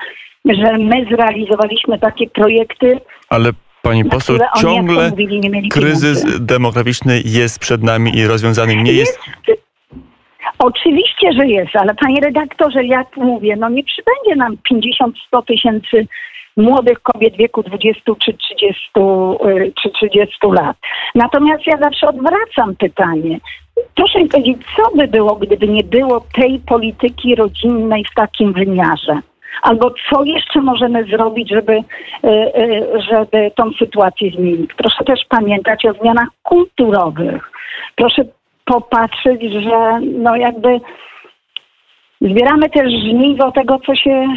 że 0.56 0.78
my 0.78 1.06
zrealizowaliśmy 1.12 2.00
takie 2.00 2.30
projekty. 2.30 3.00
Ale 3.30 3.52
Pani 3.82 4.06
poseł, 4.06 4.38
ciągle 4.62 5.10
mówili, 5.10 5.70
kryzys 5.70 6.24
pieniędzy. 6.24 6.46
demograficzny 6.46 7.22
jest 7.26 7.60
przed 7.60 7.84
nami 7.84 8.18
i 8.18 8.28
rozwiązany 8.28 8.76
nie 8.76 8.92
jest. 8.92 9.20
jest. 9.48 9.62
Oczywiście, 10.60 11.34
że 11.34 11.48
jest, 11.48 11.76
ale 11.76 11.96
panie 11.96 12.22
redaktorze, 12.22 12.86
jak 12.86 13.18
mówię, 13.18 13.56
no 13.56 13.70
nie 13.70 13.84
przybędzie 13.84 14.36
nam 14.36 14.58
50-100 15.34 15.46
tysięcy 15.46 16.08
młodych 16.58 17.02
kobiet 17.02 17.34
w 17.34 17.38
wieku 17.38 17.64
20 17.64 18.02
czy 18.26 18.34
30, 18.34 18.90
y, 19.48 19.74
czy 19.82 19.90
30 19.90 20.38
lat. 20.44 20.78
Natomiast 21.16 21.68
ja 21.68 21.78
zawsze 21.78 22.08
odwracam 22.08 22.76
pytanie. 22.76 23.40
Proszę 23.96 24.20
mi 24.20 24.30
powiedzieć, 24.30 24.58
co 24.76 24.98
by 24.98 25.08
było, 25.08 25.36
gdyby 25.36 25.68
nie 25.68 25.84
było 25.84 26.26
tej 26.34 26.60
polityki 26.60 27.36
rodzinnej 27.36 28.06
w 28.12 28.16
takim 28.16 28.54
wymiarze? 28.54 29.20
Albo 29.62 29.94
co 30.10 30.24
jeszcze 30.24 30.62
możemy 30.62 31.04
zrobić, 31.04 31.50
żeby, 31.50 31.74
e, 31.74 32.28
e, 32.56 33.02
żeby 33.02 33.52
tą 33.56 33.72
sytuację 33.80 34.32
zmienić? 34.32 34.70
Proszę 34.78 35.04
też 35.04 35.20
pamiętać 35.30 35.86
o 35.86 35.94
zmianach 35.94 36.28
kulturowych. 36.44 37.52
Proszę 37.96 38.22
popatrzeć, 38.66 39.42
że 39.42 40.00
no 40.02 40.36
jakby 40.36 40.80
zbieramy 42.22 42.70
też 42.70 42.92
żniwo 42.92 43.52
tego, 43.52 43.80
co 43.86 43.96
się 43.96 44.28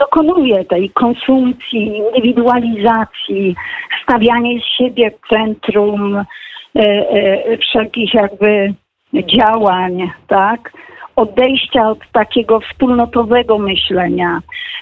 dokonuje, 0.00 0.64
tej 0.64 0.90
konsumpcji, 0.90 1.96
indywidualizacji, 1.96 3.56
stawianie 4.02 4.60
siebie 4.78 5.10
w 5.10 5.28
centrum 5.28 6.16
e, 6.16 7.58
wszelkich 7.58 8.14
jakby 8.14 8.74
działań, 9.12 10.10
tak? 10.28 10.72
Odejścia 11.16 11.90
od 11.90 11.98
takiego 12.12 12.60
wspólnotowego 12.60 13.58
myślenia, 13.58 14.40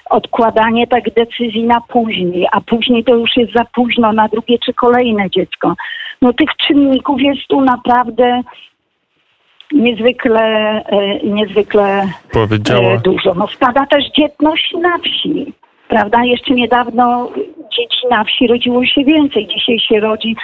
odkładanie 0.09 0.87
tak 0.87 1.13
decyzji 1.13 1.63
na 1.63 1.81
później, 1.81 2.47
a 2.51 2.61
później 2.61 3.03
to 3.03 3.15
już 3.15 3.37
jest 3.37 3.53
za 3.53 3.65
późno 3.75 4.13
na 4.13 4.27
drugie 4.27 4.57
czy 4.65 4.73
kolejne 4.73 5.29
dziecko. 5.29 5.73
No 6.21 6.33
tych 6.33 6.49
czynników 6.67 7.21
jest 7.21 7.47
tu 7.47 7.61
naprawdę 7.61 8.41
niezwykle, 9.71 10.41
e, 10.85 11.19
niezwykle 11.19 12.07
Powiedziała. 12.33 12.93
e, 12.93 12.99
dużo. 12.99 13.33
No 13.33 13.47
spada 13.47 13.85
też 13.85 14.05
dzietność 14.17 14.73
na 14.81 14.97
wsi. 14.97 15.53
Prawda? 15.87 16.23
Jeszcze 16.23 16.53
niedawno 16.53 17.29
dzieci 17.77 18.07
na 18.09 18.23
wsi 18.23 18.47
rodziło 18.47 18.85
się 18.85 19.03
więcej. 19.03 19.47
Dzisiaj 19.47 19.79
się 19.79 19.99
rodzi 19.99 20.35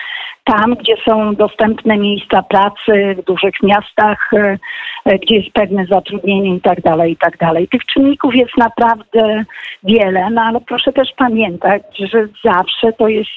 tam, 0.49 0.75
gdzie 0.75 0.95
są 1.05 1.35
dostępne 1.35 1.97
miejsca 1.97 2.43
pracy, 2.43 3.15
w 3.17 3.25
dużych 3.25 3.53
miastach, 3.63 4.33
e, 4.33 4.57
e, 5.05 5.19
gdzie 5.19 5.35
jest 5.35 5.49
pewne 5.53 5.85
zatrudnienie 5.85 6.55
i 6.55 6.62
tak 6.62 6.81
dalej, 6.81 7.12
i 7.12 7.17
tak 7.17 7.38
dalej. 7.38 7.67
Tych 7.67 7.85
czynników 7.85 8.35
jest 8.35 8.57
naprawdę 8.57 9.43
wiele, 9.83 10.29
no 10.29 10.41
ale 10.41 10.62
proszę 10.62 10.93
też 10.93 11.09
pamiętać, 11.17 11.83
że 11.99 12.27
zawsze 12.43 12.93
to 12.93 13.07
jest 13.07 13.29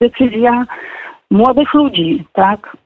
decyzja 0.00 0.64
młodych 1.30 1.74
ludzi, 1.74 2.24
tak? 2.32 2.76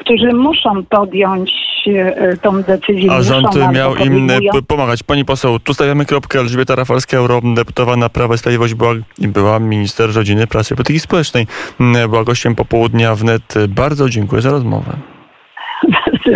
Którzy 0.00 0.32
muszą 0.32 0.84
podjąć 0.84 1.52
e, 1.86 2.36
tą 2.36 2.62
decyzję. 2.62 3.12
A 3.12 3.22
rząd 3.22 3.72
miał 3.72 3.96
im 3.96 4.28
pomagać. 4.66 5.02
Pani 5.02 5.24
poseł, 5.24 5.58
tu 5.58 5.74
stawiamy 5.74 6.06
kropkę. 6.06 6.38
Elżbieta 6.38 6.74
Rafalska, 6.74 7.16
eurodeputowana 7.16 8.08
Prawa 8.08 8.34
i 8.34 8.38
Sprawiedliwość, 8.38 8.74
była, 8.74 8.94
była 9.18 9.58
minister 9.58 10.14
rodziny, 10.14 10.46
pracy 10.46 10.74
i 10.74 10.76
polityki 10.76 11.00
społecznej. 11.00 11.46
Mm, 11.80 12.10
Była 12.10 12.24
gościem 12.24 12.54
popołudnia 12.54 13.14
wnet. 13.14 13.54
Bardzo 13.68 14.08
dziękuję 14.08 14.42
za 14.42 14.50
rozmowę. 14.50 14.96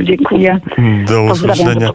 Dziękuję. 0.03 0.61
Do 1.07 1.23
usłyszenia. 1.23 1.91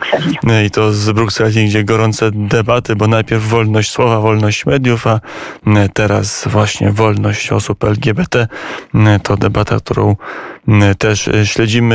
I 0.65 0.71
to 0.71 0.93
z 0.93 1.11
Brukseli, 1.11 1.65
gdzie 1.65 1.83
gorące 1.83 2.31
debaty, 2.33 2.95
bo 2.95 3.07
najpierw 3.07 3.47
wolność 3.47 3.91
słowa, 3.91 4.19
wolność 4.19 4.65
mediów, 4.65 5.07
a 5.07 5.19
teraz 5.93 6.47
właśnie 6.51 6.91
wolność 6.91 7.51
osób 7.51 7.83
LGBT. 7.83 8.47
To 9.23 9.37
debata, 9.37 9.77
którą 9.77 10.15
też 10.97 11.27
e, 11.27 11.45
śledzimy. 11.45 11.79